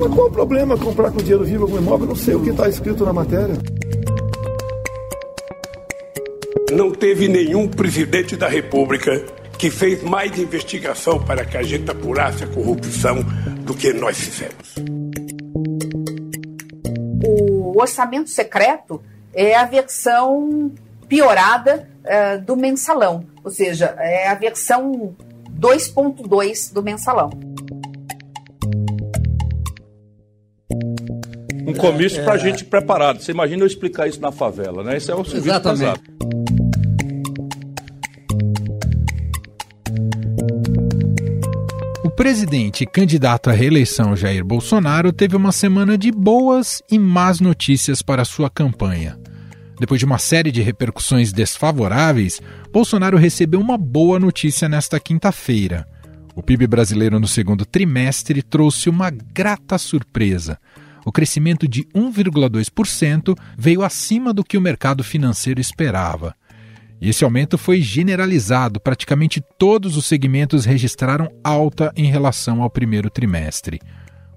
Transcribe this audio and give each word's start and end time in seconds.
Mas 0.00 0.14
qual 0.14 0.28
o 0.28 0.30
problema 0.30 0.78
comprar 0.78 1.10
com 1.10 1.18
dinheiro 1.18 1.44
vivo 1.44 1.64
algum 1.64 1.76
imóvel? 1.76 2.06
Não 2.06 2.16
sei 2.16 2.34
o 2.34 2.42
que 2.42 2.48
está 2.48 2.66
escrito 2.66 3.04
na 3.04 3.12
matéria. 3.12 3.54
Não 6.72 6.90
teve 6.90 7.28
nenhum 7.28 7.68
presidente 7.68 8.34
da 8.34 8.48
República 8.48 9.22
que 9.58 9.70
fez 9.70 10.02
mais 10.02 10.38
investigação 10.38 11.22
para 11.22 11.44
que 11.44 11.54
a 11.54 11.62
gente 11.62 11.90
apurasse 11.90 12.42
a 12.42 12.46
corrupção 12.46 13.16
do 13.66 13.74
que 13.74 13.92
nós 13.92 14.18
fizemos. 14.18 14.76
O 17.22 17.78
orçamento 17.78 18.30
secreto 18.30 19.02
é 19.34 19.54
a 19.54 19.66
versão 19.66 20.72
piorada 21.06 21.86
uh, 22.06 22.40
do 22.40 22.56
mensalão, 22.56 23.26
ou 23.44 23.50
seja, 23.50 23.94
é 23.98 24.28
a 24.28 24.34
versão 24.34 25.14
2.2 25.58 26.72
do 26.72 26.82
mensalão. 26.82 27.49
Um 31.70 31.74
comício 31.74 32.20
é, 32.20 32.24
para 32.24 32.36
gente 32.36 32.64
preparado. 32.64 33.20
Você 33.20 33.30
imagina 33.30 33.62
eu 33.62 33.66
explicar 33.66 34.08
isso 34.08 34.20
na 34.20 34.32
favela, 34.32 34.82
né? 34.82 34.96
Esse 34.96 35.10
é 35.10 35.14
o 35.14 35.24
serviço 35.24 35.48
Exatamente. 35.48 35.80
pesado. 35.80 36.00
O 42.04 42.10
presidente 42.10 42.82
e 42.82 42.86
candidato 42.86 43.50
à 43.50 43.52
reeleição 43.52 44.16
Jair 44.16 44.44
Bolsonaro 44.44 45.12
teve 45.12 45.36
uma 45.36 45.52
semana 45.52 45.96
de 45.96 46.10
boas 46.10 46.82
e 46.90 46.98
más 46.98 47.40
notícias 47.40 48.02
para 48.02 48.24
sua 48.24 48.50
campanha. 48.50 49.16
Depois 49.78 49.98
de 50.00 50.04
uma 50.04 50.18
série 50.18 50.50
de 50.50 50.60
repercussões 50.60 51.32
desfavoráveis, 51.32 52.40
Bolsonaro 52.72 53.16
recebeu 53.16 53.60
uma 53.60 53.78
boa 53.78 54.18
notícia 54.18 54.68
nesta 54.68 54.98
quinta-feira. 54.98 55.86
O 56.34 56.42
PIB 56.42 56.66
brasileiro 56.66 57.18
no 57.20 57.28
segundo 57.28 57.64
trimestre 57.64 58.42
trouxe 58.42 58.90
uma 58.90 59.10
grata 59.10 59.78
surpresa. 59.78 60.58
O 61.04 61.12
crescimento 61.12 61.66
de 61.66 61.84
1,2% 61.94 63.36
veio 63.56 63.82
acima 63.82 64.32
do 64.32 64.44
que 64.44 64.58
o 64.58 64.60
mercado 64.60 65.02
financeiro 65.02 65.60
esperava. 65.60 66.34
E 67.00 67.08
esse 67.08 67.24
aumento 67.24 67.56
foi 67.56 67.80
generalizado, 67.80 68.78
praticamente 68.78 69.42
todos 69.58 69.96
os 69.96 70.04
segmentos 70.04 70.66
registraram 70.66 71.30
alta 71.42 71.90
em 71.96 72.04
relação 72.10 72.62
ao 72.62 72.68
primeiro 72.68 73.08
trimestre. 73.08 73.80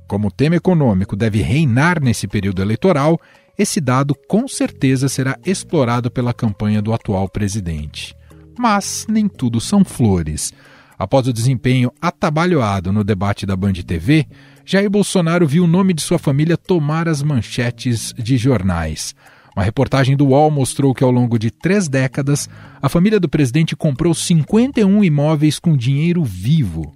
Como 0.08 0.28
o 0.28 0.31
tema 0.31 0.55
econômico 0.55 1.16
deve 1.16 1.42
reinar 1.42 2.02
nesse 2.02 2.28
período 2.28 2.61
eleitoral, 2.61 3.20
esse 3.58 3.81
dado 3.81 4.16
com 4.27 4.48
certeza 4.48 5.09
será 5.09 5.38
explorado 5.45 6.09
pela 6.09 6.33
campanha 6.33 6.81
do 6.81 6.94
atual 6.94 7.27
presidente. 7.27 8.16
Mas 8.58 9.05
nem 9.09 9.27
tudo 9.27 9.59
são 9.59 9.83
flores. 9.83 10.53
Após 10.98 11.27
o 11.27 11.33
desempenho 11.33 11.92
atabalhoado 12.02 12.94
no 12.94 13.03
debate 13.03 13.45
da 13.45 13.55
Band 13.55 13.73
TV, 13.73 14.25
Jair 14.66 14.89
Bolsonaro 14.89 15.45
viu 15.45 15.66
o 15.66 15.67
nome 15.67 15.94
de 15.94 16.02
sua 16.02 16.17
família 16.17 16.56
tomar 16.56 17.09
as 17.09 17.22
manchetes 17.22 18.14
de 18.17 18.38
jornais. 18.38 19.14
Uma 19.55 19.64
reportagem 19.64 20.16
do 20.16 20.28
UOL 20.28 20.50
mostrou 20.50 20.94
que 20.94 21.03
ao 21.03 21.11
longo 21.11 21.38
de 21.38 21.52
três 21.52 21.88
décadas, 21.88 22.50
a 22.81 22.89
família 22.89 23.20
do 23.20 23.30
presidente 23.30 23.75
comprou 23.75 24.14
51 24.14 25.03
imóveis 25.03 25.59
com 25.59 25.75
dinheiro 25.75 26.23
vivo. 26.23 26.95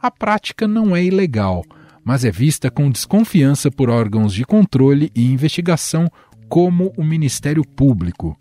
A 0.00 0.10
prática 0.10 0.68
não 0.68 0.94
é 0.94 1.02
ilegal, 1.02 1.64
mas 2.04 2.24
é 2.24 2.30
vista 2.30 2.70
com 2.70 2.90
desconfiança 2.90 3.70
por 3.70 3.90
órgãos 3.90 4.32
de 4.32 4.44
controle 4.44 5.10
e 5.14 5.32
investigação 5.32 6.08
como 6.48 6.92
o 6.96 7.02
Ministério 7.02 7.64
Público. 7.64 8.36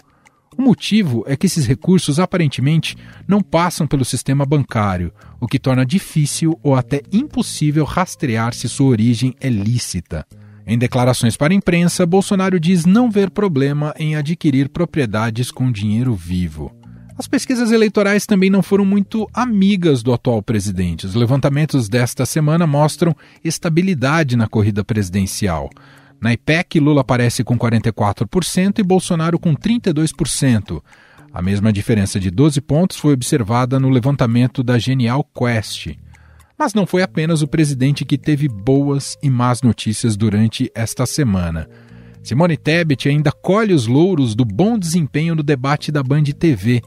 O 0.58 0.62
motivo 0.62 1.24
é 1.28 1.36
que 1.36 1.46
esses 1.46 1.68
recursos 1.68 2.20
aparentemente 2.20 2.98
não 3.28 3.42
passam 3.42 3.86
pelo 3.86 4.04
sistema 4.04 4.44
bancário, 4.44 5.14
o 5.40 5.46
que 5.46 5.60
torna 5.60 5.86
difícil 5.86 6.60
ou 6.64 6.76
até 6.76 7.02
impossível 7.14 7.86
rastrear 7.86 8.56
se 8.56 8.68
sua 8.68 8.88
origem 8.88 9.36
é 9.40 9.50
lícita. 9.50 10.26
Em 10.66 10.78
declarações 10.78 11.38
para 11.38 11.54
a 11.54 11.56
imprensa, 11.56 12.08
Bolsonaro 12.08 12.60
diz 12.60 12.86
não 12.86 13.10
ver 13.10 13.30
problema 13.30 13.94
em 14.00 14.16
adquirir 14.16 14.68
propriedades 14.68 15.52
com 15.52 15.72
dinheiro 15.72 16.16
vivo. 16.16 16.76
As 17.18 17.28
pesquisas 17.28 17.72
eleitorais 17.72 18.26
também 18.26 18.50
não 18.50 18.64
foram 18.64 18.84
muito 18.84 19.30
amigas 19.34 20.02
do 20.02 20.12
atual 20.12 20.42
presidente. 20.42 21.06
Os 21.06 21.16
levantamentos 21.16 21.88
desta 21.88 22.26
semana 22.26 22.68
mostram 22.68 23.16
estabilidade 23.44 24.36
na 24.36 24.48
corrida 24.48 24.84
presidencial. 24.84 25.70
Na 26.20 26.34
IPEC, 26.34 26.80
Lula 26.80 27.02
aparece 27.02 27.44
com 27.44 27.58
44% 27.58 28.80
e 28.80 28.84
Bolsonaro 28.84 29.38
com 29.38 29.56
32%. 29.56 30.82
A 31.32 31.42
mesma 31.42 31.72
diferença 31.72 32.20
de 32.20 32.32
12 32.32 32.60
pontos 32.62 32.98
foi 32.98 33.14
observada 33.14 33.80
no 33.80 33.90
levantamento 33.90 34.64
da 34.64 34.80
Genial 34.80 35.24
Quest. 35.24 35.96
Mas 36.58 36.74
não 36.74 36.88
foi 36.88 37.04
apenas 37.04 37.44
o 37.44 37.48
presidente 37.48 38.04
que 38.04 38.18
teve 38.18 38.48
boas 38.48 39.16
e 39.22 39.30
más 39.30 39.62
notícias 39.62 40.18
durante 40.18 40.72
esta 40.74 41.06
semana. 41.06 41.70
Simone 42.24 42.58
Tebet 42.58 43.08
ainda 43.08 43.32
colhe 43.32 43.74
os 43.74 43.86
louros 43.86 44.34
do 44.34 44.44
bom 44.44 44.80
desempenho 44.80 45.36
no 45.36 45.44
debate 45.44 45.92
da 45.92 46.02
Band 46.02 46.24
TV. 46.24 46.82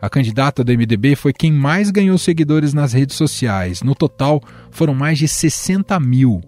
A 0.00 0.08
candidata 0.08 0.62
do 0.62 0.72
MDB 0.72 1.16
foi 1.16 1.32
quem 1.32 1.52
mais 1.52 1.90
ganhou 1.90 2.16
seguidores 2.16 2.72
nas 2.72 2.92
redes 2.92 3.16
sociais. 3.16 3.82
No 3.82 3.94
total, 3.94 4.40
foram 4.70 4.94
mais 4.94 5.18
de 5.18 5.26
60 5.26 5.98
mil. 5.98 6.40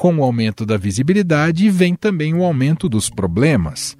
Com 0.00 0.16
o 0.16 0.24
aumento 0.24 0.64
da 0.64 0.78
visibilidade, 0.78 1.68
vem 1.68 1.94
também 1.94 2.32
o 2.32 2.42
aumento 2.42 2.88
dos 2.88 3.10
problemas. 3.10 3.98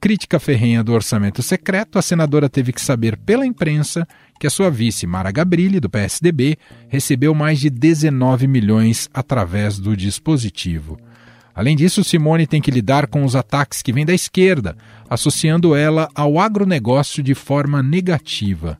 Crítica 0.00 0.38
ferrenha 0.38 0.84
do 0.84 0.92
orçamento 0.92 1.42
secreto, 1.42 1.98
a 1.98 2.02
senadora 2.02 2.48
teve 2.48 2.72
que 2.72 2.80
saber 2.80 3.16
pela 3.16 3.44
imprensa 3.44 4.06
que 4.38 4.46
a 4.46 4.50
sua 4.50 4.70
vice, 4.70 5.08
Mara 5.08 5.32
Gabrilli, 5.32 5.80
do 5.80 5.90
PSDB, 5.90 6.56
recebeu 6.88 7.34
mais 7.34 7.58
de 7.58 7.68
19 7.68 8.46
milhões 8.46 9.10
através 9.12 9.76
do 9.76 9.96
dispositivo. 9.96 10.96
Além 11.52 11.74
disso, 11.74 12.04
Simone 12.04 12.46
tem 12.46 12.62
que 12.62 12.70
lidar 12.70 13.08
com 13.08 13.24
os 13.24 13.34
ataques 13.34 13.82
que 13.82 13.92
vêm 13.92 14.06
da 14.06 14.14
esquerda, 14.14 14.76
associando 15.08 15.74
ela 15.74 16.08
ao 16.14 16.38
agronegócio 16.38 17.24
de 17.24 17.34
forma 17.34 17.82
negativa. 17.82 18.78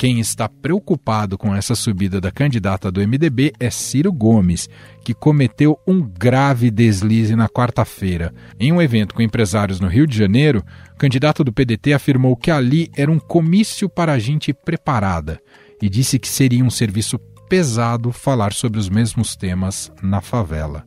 Quem 0.00 0.18
está 0.18 0.48
preocupado 0.48 1.36
com 1.36 1.54
essa 1.54 1.74
subida 1.74 2.22
da 2.22 2.32
candidata 2.32 2.90
do 2.90 3.06
MDB 3.06 3.52
é 3.60 3.68
Ciro 3.68 4.10
Gomes, 4.10 4.66
que 5.04 5.12
cometeu 5.12 5.78
um 5.86 6.00
grave 6.00 6.70
deslize 6.70 7.36
na 7.36 7.50
quarta-feira. 7.50 8.32
Em 8.58 8.72
um 8.72 8.80
evento 8.80 9.14
com 9.14 9.20
empresários 9.20 9.78
no 9.78 9.88
Rio 9.88 10.06
de 10.06 10.16
Janeiro, 10.16 10.64
o 10.94 10.96
candidato 10.96 11.44
do 11.44 11.52
PDT 11.52 11.92
afirmou 11.92 12.34
que 12.34 12.50
ali 12.50 12.90
era 12.96 13.12
um 13.12 13.18
comício 13.18 13.90
para 13.90 14.18
gente 14.18 14.54
preparada 14.54 15.38
e 15.82 15.86
disse 15.90 16.18
que 16.18 16.28
seria 16.28 16.64
um 16.64 16.70
serviço 16.70 17.18
pesado 17.46 18.10
falar 18.10 18.54
sobre 18.54 18.80
os 18.80 18.88
mesmos 18.88 19.36
temas 19.36 19.92
na 20.02 20.22
favela. 20.22 20.82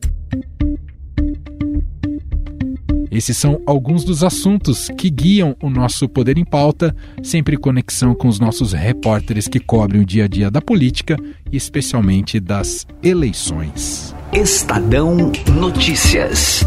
Esses 3.14 3.38
são 3.38 3.62
alguns 3.68 4.04
dos 4.04 4.24
assuntos 4.24 4.90
que 4.98 5.08
guiam 5.08 5.56
o 5.62 5.70
nosso 5.70 6.10
Poder 6.10 6.36
em 6.36 6.44
Pauta, 6.44 6.96
sempre 7.22 7.56
em 7.56 7.60
conexão 7.60 8.16
com 8.16 8.28
os 8.28 8.40
nossos 8.40 8.74
repórteres 8.74 9.48
que 9.48 9.60
cobrem 9.60 10.02
o 10.02 10.06
dia 10.06 10.26
a 10.26 10.28
dia 10.28 10.50
da 10.50 10.60
política 10.60 11.16
e 11.52 11.56
especialmente 11.56 12.40
das 12.40 12.88
eleições. 13.04 14.16
Estadão 14.32 15.32
Notícias. 15.56 16.66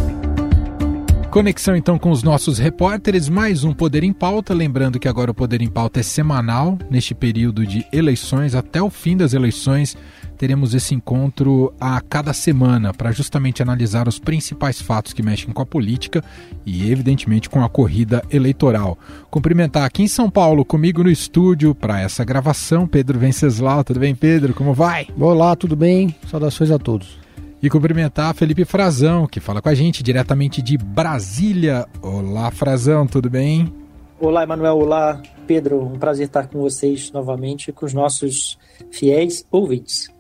Conexão 1.32 1.74
então 1.74 1.98
com 1.98 2.12
os 2.12 2.22
nossos 2.22 2.58
repórteres, 2.58 3.28
mais 3.28 3.64
um 3.64 3.74
Poder 3.74 4.04
em 4.04 4.12
Pauta. 4.12 4.54
Lembrando 4.54 5.00
que 5.00 5.08
agora 5.08 5.32
o 5.32 5.34
Poder 5.34 5.60
em 5.60 5.68
Pauta 5.68 5.98
é 5.98 6.02
semanal, 6.02 6.78
neste 6.88 7.12
período 7.12 7.66
de 7.66 7.84
eleições, 7.92 8.54
até 8.54 8.80
o 8.80 8.88
fim 8.88 9.16
das 9.16 9.34
eleições 9.34 9.96
teremos 10.36 10.74
esse 10.74 10.94
encontro 10.94 11.72
a 11.80 12.00
cada 12.00 12.32
semana 12.32 12.92
para 12.92 13.10
justamente 13.10 13.62
analisar 13.62 14.06
os 14.06 14.18
principais 14.18 14.80
fatos 14.80 15.12
que 15.12 15.22
mexem 15.22 15.52
com 15.52 15.62
a 15.62 15.66
política 15.66 16.22
e, 16.64 16.90
evidentemente, 16.90 17.50
com 17.50 17.64
a 17.64 17.68
corrida 17.68 18.22
eleitoral. 18.30 18.98
Cumprimentar 19.30 19.84
aqui 19.84 20.02
em 20.02 20.08
São 20.08 20.30
Paulo, 20.30 20.64
comigo 20.64 21.02
no 21.02 21.10
estúdio, 21.10 21.74
para 21.74 22.00
essa 22.00 22.24
gravação, 22.24 22.86
Pedro 22.86 23.18
Venceslau. 23.18 23.82
Tudo 23.82 24.00
bem, 24.00 24.14
Pedro? 24.14 24.54
Como 24.54 24.74
vai? 24.74 25.08
Olá, 25.18 25.56
tudo 25.56 25.74
bem? 25.74 26.14
Saudações 26.30 26.70
a 26.70 26.78
todos. 26.78 27.18
E 27.62 27.70
cumprimentar 27.70 28.34
Felipe 28.34 28.64
Frazão, 28.64 29.26
que 29.26 29.40
fala 29.40 29.62
com 29.62 29.68
a 29.68 29.74
gente 29.74 30.02
diretamente 30.02 30.60
de 30.60 30.76
Brasília. 30.76 31.86
Olá, 32.02 32.50
Frazão, 32.50 33.06
tudo 33.06 33.30
bem? 33.30 33.72
Olá, 34.18 34.44
Emanuel. 34.44 34.78
Olá, 34.78 35.20
Pedro. 35.46 35.82
Um 35.82 35.98
prazer 35.98 36.26
estar 36.26 36.48
com 36.48 36.58
vocês 36.60 37.10
novamente, 37.12 37.70
com 37.70 37.84
os 37.84 37.92
nossos 37.92 38.58
fiéis 38.90 39.46
ouvintes. 39.50 40.10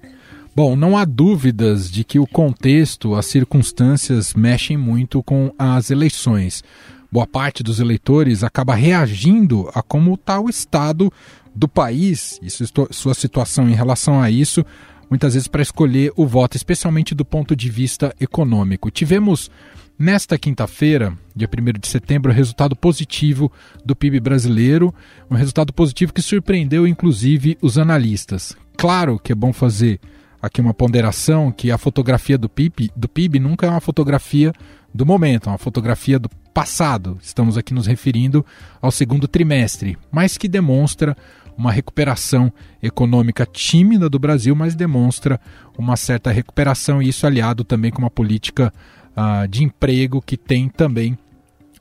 Bom, 0.56 0.74
não 0.74 0.96
há 0.96 1.04
dúvidas 1.04 1.90
de 1.90 2.02
que 2.02 2.18
o 2.18 2.26
contexto, 2.26 3.14
as 3.14 3.26
circunstâncias 3.26 4.32
mexem 4.32 4.74
muito 4.74 5.22
com 5.22 5.52
as 5.58 5.90
eleições. 5.90 6.64
Boa 7.12 7.26
parte 7.26 7.62
dos 7.62 7.78
eleitores 7.78 8.42
acaba 8.42 8.74
reagindo 8.74 9.70
a 9.74 9.82
como 9.82 10.14
está 10.14 10.40
o 10.40 10.48
estado 10.48 11.12
do 11.54 11.68
país 11.68 12.40
e 12.42 12.48
sua 12.90 13.12
situação 13.12 13.68
em 13.68 13.74
relação 13.74 14.18
a 14.18 14.30
isso, 14.30 14.64
muitas 15.10 15.34
vezes 15.34 15.46
para 15.46 15.60
escolher 15.60 16.10
o 16.16 16.26
voto, 16.26 16.56
especialmente 16.56 17.14
do 17.14 17.22
ponto 17.22 17.54
de 17.54 17.68
vista 17.68 18.16
econômico. 18.18 18.90
Tivemos 18.90 19.50
Nesta 19.98 20.38
quinta-feira, 20.38 21.12
dia 21.34 21.48
1 21.48 21.78
de 21.78 21.88
setembro, 21.88 22.32
resultado 22.32 22.74
positivo 22.74 23.52
do 23.84 23.94
PIB 23.94 24.20
brasileiro, 24.20 24.94
um 25.30 25.34
resultado 25.34 25.70
positivo 25.70 26.14
que 26.14 26.22
surpreendeu 26.22 26.86
inclusive 26.86 27.58
os 27.60 27.76
analistas. 27.76 28.56
Claro 28.74 29.18
que 29.18 29.32
é 29.32 29.34
bom 29.34 29.52
fazer 29.54 29.98
aqui 30.46 30.60
uma 30.60 30.74
ponderação 30.74 31.52
que 31.52 31.70
a 31.70 31.78
fotografia 31.78 32.38
do 32.38 32.48
PIB, 32.48 32.90
do 32.96 33.08
PIB 33.08 33.38
nunca 33.38 33.66
é 33.66 33.70
uma 33.70 33.80
fotografia 33.80 34.52
do 34.94 35.04
momento, 35.04 35.48
é 35.48 35.52
uma 35.52 35.58
fotografia 35.58 36.18
do 36.18 36.28
passado. 36.54 37.18
Estamos 37.22 37.58
aqui 37.58 37.74
nos 37.74 37.86
referindo 37.86 38.44
ao 38.80 38.90
segundo 38.90 39.28
trimestre, 39.28 39.98
mas 40.10 40.38
que 40.38 40.48
demonstra 40.48 41.16
uma 41.56 41.72
recuperação 41.72 42.52
econômica 42.82 43.46
tímida 43.46 44.08
do 44.08 44.18
Brasil, 44.18 44.54
mas 44.54 44.74
demonstra 44.74 45.40
uma 45.76 45.96
certa 45.96 46.30
recuperação, 46.30 47.02
e 47.02 47.08
isso 47.08 47.26
aliado 47.26 47.64
também 47.64 47.90
com 47.90 47.98
uma 47.98 48.10
política 48.10 48.72
uh, 49.16 49.48
de 49.48 49.64
emprego 49.64 50.20
que 50.20 50.36
tem 50.36 50.68
também, 50.68 51.18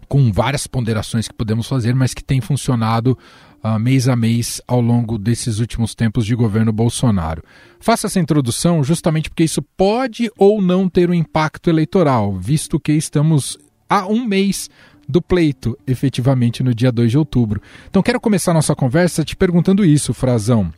com 0.08 0.32
várias 0.32 0.68
ponderações 0.68 1.28
que 1.28 1.34
podemos 1.34 1.68
fazer, 1.68 1.94
mas 1.94 2.14
que 2.14 2.24
tem 2.24 2.40
funcionado 2.40 3.18
uh, 3.66 3.80
mês 3.80 4.08
a 4.08 4.16
mês 4.16 4.62
ao 4.68 4.80
longo 4.80 5.18
desses 5.18 5.60
últimos 5.60 5.96
tempos 5.96 6.26
de 6.26 6.36
governo 6.36 6.72
Bolsonaro. 6.72 7.44
Faço 7.80 8.06
essa 8.06 8.20
introdução 8.20 8.84
justamente 8.84 9.30
porque 9.30 9.44
isso 9.44 9.62
pode 9.62 10.30
ou 10.38 10.62
não 10.62 10.88
ter 10.88 11.10
um 11.10 11.14
impacto 11.14 11.70
eleitoral, 11.70 12.36
visto 12.36 12.80
que 12.80 12.92
estamos 12.92 13.58
há 13.90 14.06
um 14.06 14.24
mês 14.24 14.70
do 15.08 15.22
pleito, 15.22 15.78
efetivamente 15.86 16.64
no 16.64 16.74
dia 16.74 16.92
2 16.92 17.12
de 17.12 17.18
outubro. 17.18 17.62
Então 17.90 18.04
quero 18.04 18.20
começar 18.20 18.54
nossa 18.54 18.76
conversa 18.76 19.24
te 19.24 19.36
perguntando 19.36 19.84
isso, 19.84 20.14
Frazão. 20.14 20.72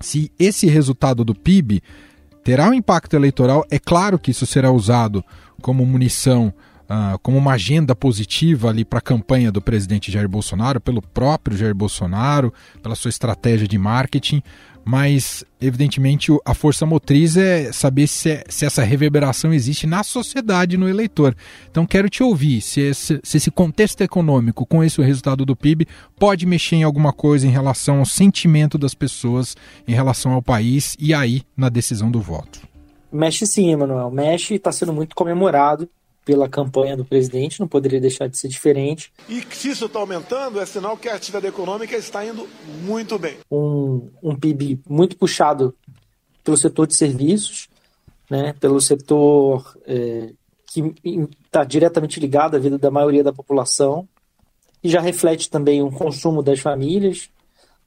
Se 0.00 0.32
esse 0.38 0.66
resultado 0.66 1.24
do 1.24 1.34
PIB 1.34 1.82
terá 2.42 2.68
um 2.68 2.74
impacto 2.74 3.14
eleitoral, 3.14 3.64
é 3.70 3.78
claro 3.78 4.18
que 4.18 4.30
isso 4.30 4.46
será 4.46 4.70
usado 4.70 5.24
como 5.60 5.86
munição, 5.86 6.52
uh, 6.92 7.18
como 7.20 7.38
uma 7.38 7.52
agenda 7.52 7.96
positiva 7.96 8.68
ali 8.68 8.84
para 8.84 8.98
a 8.98 9.02
campanha 9.02 9.50
do 9.50 9.62
presidente 9.62 10.12
Jair 10.12 10.28
Bolsonaro, 10.28 10.80
pelo 10.80 11.00
próprio 11.00 11.56
Jair 11.56 11.74
Bolsonaro, 11.74 12.52
pela 12.82 12.94
sua 12.94 13.08
estratégia 13.08 13.66
de 13.66 13.78
marketing, 13.78 14.42
mas 14.84 15.44
evidentemente 15.60 16.32
a 16.44 16.54
força 16.54 16.84
motriz 16.84 17.36
é 17.36 17.72
saber 17.72 18.08
se, 18.08 18.30
é, 18.30 18.44
se, 18.48 18.66
essa 18.66 18.82
reverberação 18.82 19.52
existe 19.54 19.86
na 19.86 20.02
sociedade, 20.02 20.76
no 20.76 20.88
eleitor. 20.88 21.36
Então 21.70 21.86
quero 21.86 22.10
te 22.10 22.22
ouvir 22.22 22.60
se 22.60 22.80
esse, 22.80 23.20
se 23.22 23.36
esse 23.36 23.50
contexto 23.50 24.00
econômico, 24.00 24.66
com 24.66 24.82
esse 24.82 25.00
resultado 25.00 25.46
do 25.46 25.54
PIB, 25.54 25.86
pode 26.18 26.46
mexer 26.46 26.76
em 26.76 26.82
alguma 26.82 27.12
coisa 27.12 27.46
em 27.46 27.50
relação 27.50 28.00
ao 28.00 28.04
sentimento 28.04 28.76
das 28.76 28.92
pessoas, 28.92 29.56
em 29.86 29.94
relação 29.94 30.32
ao 30.32 30.42
país 30.42 30.96
e 30.98 31.14
aí 31.14 31.42
na 31.56 31.68
decisão 31.68 32.10
do 32.10 32.20
voto. 32.20 32.60
Mexe 33.12 33.46
sim, 33.46 33.70
Emanuel. 33.70 34.10
Mexe 34.10 34.54
e 34.54 34.56
está 34.56 34.72
sendo 34.72 34.92
muito 34.92 35.14
comemorado 35.14 35.88
pela 36.24 36.48
campanha 36.48 36.96
do 36.96 37.04
presidente, 37.04 37.58
não 37.58 37.66
poderia 37.66 38.00
deixar 38.00 38.28
de 38.28 38.38
ser 38.38 38.48
diferente. 38.48 39.12
E 39.28 39.42
se 39.50 39.70
isso 39.70 39.86
está 39.86 39.98
aumentando, 39.98 40.60
é 40.60 40.66
sinal 40.66 40.96
que 40.96 41.08
a 41.08 41.14
atividade 41.14 41.46
econômica 41.46 41.96
está 41.96 42.24
indo 42.24 42.48
muito 42.82 43.18
bem. 43.18 43.38
Um, 43.50 44.08
um 44.22 44.36
PIB 44.36 44.80
muito 44.88 45.16
puxado 45.16 45.74
pelo 46.44 46.56
setor 46.56 46.86
de 46.86 46.94
serviços, 46.94 47.68
né, 48.30 48.52
pelo 48.54 48.80
setor 48.80 49.76
é, 49.84 50.32
que 50.66 50.94
está 51.44 51.64
diretamente 51.64 52.18
ligado 52.20 52.56
à 52.56 52.58
vida 52.58 52.78
da 52.78 52.90
maioria 52.90 53.24
da 53.24 53.32
população, 53.32 54.08
e 54.82 54.88
já 54.88 55.00
reflete 55.00 55.50
também 55.50 55.82
o 55.82 55.90
consumo 55.90 56.42
das 56.42 56.60
famílias, 56.60 57.30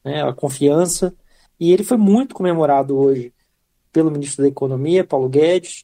né, 0.04 0.24
a 0.24 0.34
confiança. 0.34 1.14
E 1.60 1.72
ele 1.72 1.84
foi 1.84 1.98
muito 1.98 2.36
comemorado 2.36 2.98
hoje 2.98 3.34
pelo 3.92 4.12
ministro 4.12 4.44
da 4.44 4.50
Economia, 4.50 5.04
Paulo 5.04 5.30
Guedes, 5.30 5.84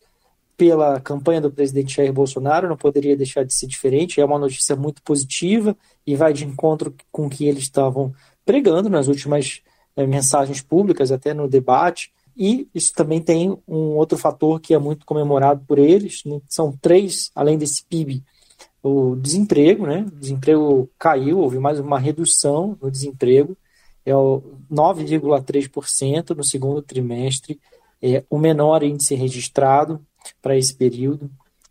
pela 0.62 1.00
campanha 1.00 1.42
do 1.42 1.50
presidente 1.50 1.96
Jair 1.96 2.14
Bolsonaro, 2.14 2.70
não 2.70 2.78
poderia 2.78 3.18
deixar 3.18 3.44
de 3.44 3.52
ser 3.52 3.66
diferente. 3.66 4.22
É 4.22 4.26
uma 4.26 4.38
notícia 4.38 4.76
muito 4.76 5.02
positiva 5.02 5.76
e 6.06 6.16
vai 6.16 6.34
de 6.34 6.46
encontro 6.46 6.94
com 7.12 7.26
o 7.26 7.30
que 7.32 7.48
eles 7.48 7.64
estavam 7.64 8.14
pregando 8.46 8.88
nas 8.88 9.08
últimas 9.08 9.64
é, 9.96 10.06
mensagens 10.06 10.62
públicas, 10.62 11.12
até 11.12 11.34
no 11.34 11.48
debate. 11.48 12.14
E 12.38 12.68
isso 12.76 12.94
também 12.94 13.20
tem 13.20 13.58
um 13.68 13.96
outro 13.98 14.20
fator 14.20 14.62
que 14.62 14.72
é 14.72 14.78
muito 14.78 15.04
comemorado 15.04 15.64
por 15.68 15.80
eles. 15.80 16.22
Né? 16.26 16.40
São 16.48 16.78
três, 16.80 17.32
além 17.34 17.58
desse 17.58 17.84
PIB, 17.84 18.22
o 18.84 19.16
desemprego, 19.16 19.88
né? 19.88 20.06
O 20.16 20.20
desemprego 20.20 20.88
caiu, 21.00 21.40
houve 21.40 21.58
mais 21.58 21.80
uma 21.80 21.98
redução 21.98 22.78
no 22.80 22.92
desemprego, 22.92 23.58
é 24.06 24.16
o 24.16 24.44
9,3% 24.72 26.36
no 26.36 26.44
segundo 26.44 26.84
trimestre, 26.84 27.60
é 28.00 28.24
o 28.30 28.38
menor 28.38 28.84
índice 28.84 29.16
registrado 29.16 30.00
para 30.42 30.58
esse 30.58 30.74
período 30.74 31.30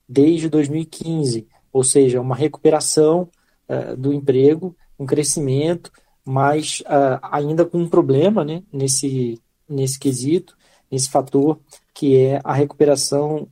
desde 0.08 0.49
2015, 0.49 1.47
ou 1.73 1.85
seja, 1.85 2.20
uma 2.20 2.35
recuperação 2.35 3.29
uh, 3.69 3.97
do 3.97 4.12
emprego, 4.12 4.76
um 4.99 5.06
crescimento, 5.06 5.93
mas 6.25 6.81
uh, 6.81 7.20
ainda 7.23 7.64
com 7.64 7.79
um 7.79 7.88
problema 7.88 8.44
né, 8.44 8.64
nesse, 8.73 9.41
nesse 9.69 9.97
quesito, 9.99 10.56
nesse 10.91 11.08
fator, 11.08 11.61
que 11.94 12.17
é 12.17 12.41
a 12.43 12.52
recuperação 12.52 13.47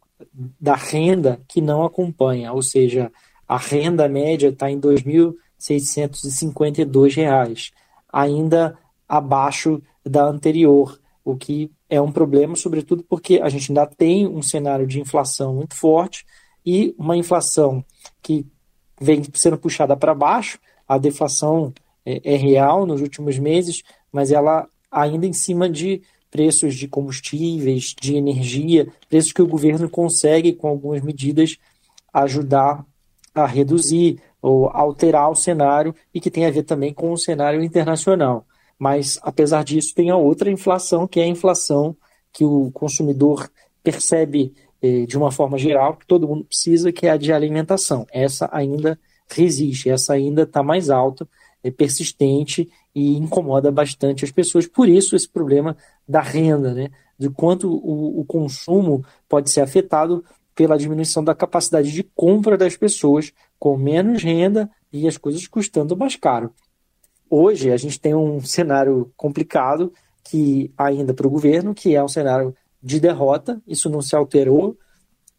da 0.61 0.75
renda 0.75 1.41
que 1.47 1.61
não 1.61 1.85
acompanha, 1.85 2.53
ou 2.53 2.63
seja, 2.63 3.13
a 3.47 3.57
renda 3.57 4.09
média 4.09 4.49
está 4.49 4.69
em 4.71 4.77
R$ 4.77 4.83
2.652, 5.61 7.71
ainda 8.13 8.77
abaixo 9.09 9.81
da 10.05 10.25
anterior, 10.25 11.01
o 11.25 11.37
que 11.37 11.71
é 11.89 12.01
um 12.01 12.13
problema, 12.13 12.55
sobretudo 12.55 13.03
porque 13.03 13.41
a 13.43 13.49
gente 13.49 13.71
ainda 13.71 13.87
tem 13.87 14.27
um 14.27 14.43
cenário 14.43 14.87
de 14.87 15.01
inflação 15.01 15.55
muito 15.55 15.75
forte 15.75 16.25
e 16.65 16.95
uma 16.99 17.17
inflação 17.17 17.85
que 18.23 18.47
vem 19.01 19.23
sendo 19.33 19.57
puxada 19.57 19.97
para 19.97 20.15
baixo. 20.15 20.59
A 20.87 20.99
deflação 20.99 21.73
é, 22.05 22.35
é, 22.35 22.37
real 22.37 22.85
nos 22.85 23.01
últimos 23.01 23.39
meses, 23.39 23.83
mas 24.13 24.31
ela 24.31 24.69
ainda 24.91 25.27
em 25.27 25.33
cima 25.33 25.69
de 25.69 26.03
preços 26.31 26.75
de 26.75 26.87
combustíveis, 26.87 27.95
de 27.99 28.17
energia, 28.17 28.89
preços 29.09 29.33
que 29.33 29.43
o 29.43 29.47
governo 29.47 29.89
consegue, 29.89 30.53
com 30.53 30.69
algumas 30.69 31.03
medidas, 31.03 31.57
ajudar 32.13 32.85
a 33.35 33.47
reduzir 33.47 34.21
ou 34.43 34.69
alterar 34.69 35.31
o 35.31 35.35
cenário 35.35 35.95
e 36.13 36.21
que 36.21 36.31
tem 36.31 36.45
a 36.45 36.51
ver 36.51 36.65
também 36.65 36.93
com 36.93 37.13
o 37.13 37.19
cenário 37.19 37.63
internacional. 37.63 38.47
Mas, 38.79 39.19
apesar 39.23 39.65
disso, 39.65 39.95
tem 39.95 40.11
a 40.11 40.17
outra 40.17 40.51
inflação, 40.51 41.07
que 41.07 41.21
é 41.21 41.25
a 41.25 41.29
inflação 41.29 41.97
que 42.33 42.45
o 42.45 42.71
consumidor 42.71 43.51
percebe 43.83 44.55
eh, 44.81 45.07
de 45.07 45.17
uma 45.17 45.33
forma 45.33 45.59
geral, 45.59 45.97
que 45.97 46.07
todo 46.07 46.29
mundo 46.29 46.45
precisa, 46.45 46.93
que 46.93 47.07
é 47.07 47.11
a 47.11 47.17
de 47.17 47.33
alimentação. 47.33 48.07
Essa 48.13 48.49
ainda 48.53 48.99
resiste, 49.29 49.91
essa 49.91 50.13
ainda 50.13 50.43
está 50.43 50.63
mais 50.63 50.91
alta, 50.91 51.29
é 51.63 51.71
persistente 51.71 52.71
e 52.95 53.17
incomoda 53.17 53.71
bastante 53.73 54.25
as 54.25 54.31
pessoas. 54.31 54.67
Por 54.67 54.89
isso, 54.89 55.17
esse 55.17 55.29
problema 55.29 55.77
da 56.07 56.21
renda, 56.21 56.73
né? 56.73 56.91
de 57.19 57.29
quanto 57.29 57.69
o, 57.69 58.21
o 58.21 58.25
consumo 58.25 59.05
pode 59.29 59.51
ser 59.51 59.61
afetado 59.61 60.25
pela 60.55 60.79
diminuição 60.79 61.23
da 61.23 61.35
capacidade 61.35 61.91
de 61.91 62.03
compra 62.03 62.57
das 62.57 62.77
pessoas 62.77 63.33
com 63.59 63.77
menos 63.77 64.23
renda 64.23 64.71
e 64.93 65.07
as 65.07 65.17
coisas 65.17 65.47
custando 65.47 65.97
mais 65.97 66.15
caro. 66.17 66.53
Hoje 67.31 67.71
a 67.71 67.77
gente 67.77 68.01
tem 68.01 68.15
um 68.15 68.41
cenário 68.41 69.13
complicado 69.17 69.93
que 70.25 70.73
ainda 70.77 71.13
para 71.15 71.27
o 71.27 71.31
governo, 71.31 71.75
que 71.75 71.95
é 71.95 72.03
um 72.03 72.09
cenário 72.09 72.55
de 72.83 73.01
derrota, 73.01 73.61
isso 73.67 73.91
não 73.91 74.01
se 74.01 74.15
alterou, 74.15 74.77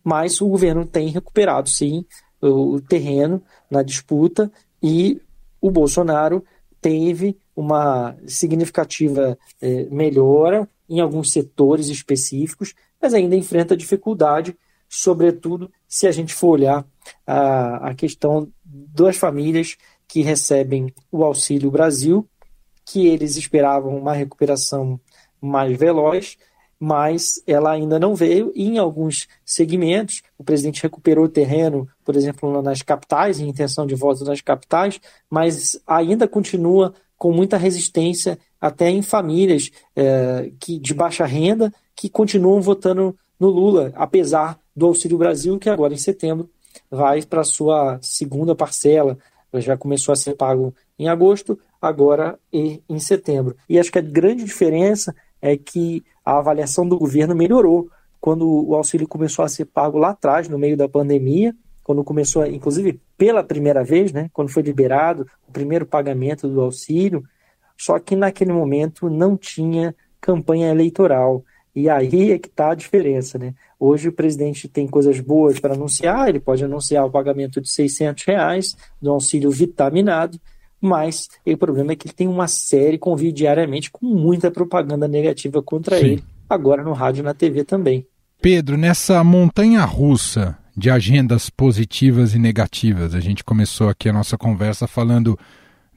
mas 0.04 0.42
o 0.42 0.48
governo 0.48 0.86
tem 0.86 1.10
recuperado 1.10 1.70
sim 1.70 2.06
o 2.42 2.80
terreno 2.82 3.42
na 3.70 3.84
disputa 3.84 4.52
e 4.82 5.22
o 5.62 5.70
Bolsonaro 5.70 6.44
teve 6.82 7.38
uma 7.56 8.16
significativa 8.26 9.38
é, 9.62 9.84
melhora 9.86 10.68
em 10.90 11.00
alguns 11.02 11.32
setores 11.32 11.88
específicos, 11.88 12.74
mas 13.02 13.14
ainda 13.14 13.36
enfrenta 13.36 13.76
dificuldade, 13.76 14.58
sobretudo 14.88 15.70
se 15.88 16.08
a 16.08 16.12
gente 16.12 16.34
for 16.34 16.52
olhar 16.52 16.86
a, 17.28 17.90
a 17.90 17.96
questão 17.96 18.50
das 18.64 19.18
famílias 19.18 19.78
que 20.10 20.24
recebem 20.24 20.92
o 21.12 21.24
Auxílio 21.24 21.70
Brasil, 21.70 22.28
que 22.84 23.08
eles 23.08 23.38
esperavam 23.38 23.96
uma 23.96 24.14
recuperação 24.14 25.00
mais 25.40 25.78
veloz, 25.78 26.36
mas 26.80 27.42
ela 27.46 27.72
ainda 27.72 28.00
não 28.00 28.16
veio. 28.16 28.52
E 28.56 28.68
em 28.68 28.80
alguns 28.80 29.28
segmentos, 29.46 30.24
o 30.38 30.44
presidente 30.44 30.82
recuperou 30.82 31.30
terreno, 31.30 31.88
por 32.04 32.16
exemplo, 32.16 32.62
nas 32.62 32.82
capitais, 32.82 33.40
em 33.40 33.48
intenção 33.48 33.86
de 33.86 33.94
voto 33.94 34.26
nas 34.26 34.42
capitais, 34.42 35.00
mas 35.30 35.80
ainda 35.86 36.28
continua 36.28 36.94
com 37.16 37.32
muita 37.32 37.58
resistência, 37.58 38.40
até 38.60 38.90
em 38.90 39.02
famílias 39.02 39.70
é, 39.96 40.52
que, 40.60 40.80
de 40.80 40.94
baixa 40.94 41.26
renda, 41.26 41.72
que 41.96 42.10
continuam 42.10 42.62
votando 42.62 43.16
no 43.40 43.50
Lula, 43.50 43.92
apesar 43.96 44.60
do 44.76 44.88
Auxílio 44.88 45.18
Brasil, 45.18 45.60
que 45.60 45.70
agora 45.70 45.94
em 45.94 45.98
setembro 45.98 46.50
vai 46.90 47.22
para 47.24 47.42
a 47.42 47.46
sua 47.46 48.00
segunda 48.02 48.56
parcela, 48.56 49.18
já 49.56 49.76
começou 49.78 50.14
a 50.14 50.16
ser 50.16 50.36
pago 50.36 50.74
em 50.98 51.08
agosto, 51.08 51.58
agora 51.82 52.38
e 52.52 52.82
em 52.88 53.00
setembro. 53.00 53.56
E 53.68 53.80
acho 53.80 53.92
que 53.92 54.00
a 54.00 54.04
grande 54.04 54.44
diferença 54.44 55.16
é 55.42 55.58
que 55.58 56.04
a 56.24 56.38
avaliação 56.38 56.88
do 56.88 56.98
governo 56.98 57.36
melhorou 57.36 57.90
quando 58.20 58.46
o 58.68 58.76
auxílio 58.76 59.08
começou 59.08 59.44
a 59.46 59.50
ser 59.50 59.66
pago 59.66 59.98
lá 59.98 60.10
atrás, 60.10 60.50
no 60.50 60.60
meio 60.60 60.76
da 60.76 60.90
pandemia, 60.90 61.56
quando 61.84 62.04
começou, 62.04 62.46
inclusive 62.46 63.00
pela 63.18 63.44
primeira 63.44 63.84
vez, 63.84 64.12
né, 64.12 64.30
quando 64.34 64.50
foi 64.50 64.62
liberado 64.62 65.26
o 65.48 65.52
primeiro 65.52 65.86
pagamento 65.86 66.48
do 66.48 66.62
auxílio, 66.62 67.24
só 67.78 67.98
que 67.98 68.16
naquele 68.16 68.52
momento 68.52 69.10
não 69.10 69.38
tinha 69.38 69.96
campanha 70.20 70.70
eleitoral. 70.70 71.44
E 71.76 71.90
aí 71.90 72.32
é 72.32 72.40
que 72.40 72.48
está 72.48 72.72
a 72.72 72.76
diferença, 72.76 73.38
né? 73.38 73.54
Hoje 73.80 74.10
o 74.10 74.14
presidente 74.14 74.68
tem 74.68 74.88
coisas 74.88 75.20
boas 75.20 75.60
para 75.60 75.74
anunciar, 75.74 76.28
ele 76.28 76.40
pode 76.40 76.64
anunciar 76.64 77.06
o 77.06 77.12
pagamento 77.12 77.62
de 77.62 77.70
600 77.70 78.24
reais 78.26 78.76
do 79.02 79.12
auxílio 79.12 79.50
vitaminado, 79.52 80.40
mas 80.82 81.30
o 81.46 81.58
problema 81.58 81.92
é 81.92 81.96
que 81.96 82.08
ele 82.08 82.14
tem 82.14 82.28
uma 82.28 82.48
série, 82.48 82.98
convive 82.98 83.32
diariamente 83.32 83.92
com 83.92 84.06
muita 84.06 84.52
propaganda 84.52 85.08
negativa 85.08 85.62
contra 85.62 85.98
Sim. 85.98 86.06
ele, 86.06 86.24
agora 86.50 86.84
no 86.84 86.94
rádio 86.94 87.22
e 87.22 87.24
na 87.24 87.34
TV 87.34 87.64
também. 87.64 88.06
Pedro, 88.42 88.78
nessa 88.78 89.24
montanha 89.24 89.84
russa 89.84 90.58
de 90.76 90.90
agendas 90.90 91.50
positivas 91.50 92.34
e 92.34 92.40
negativas, 92.40 93.14
a 93.14 93.20
gente 93.20 93.44
começou 93.44 93.90
aqui 93.90 94.08
a 94.08 94.14
nossa 94.14 94.38
conversa 94.38 94.88
falando 94.88 95.38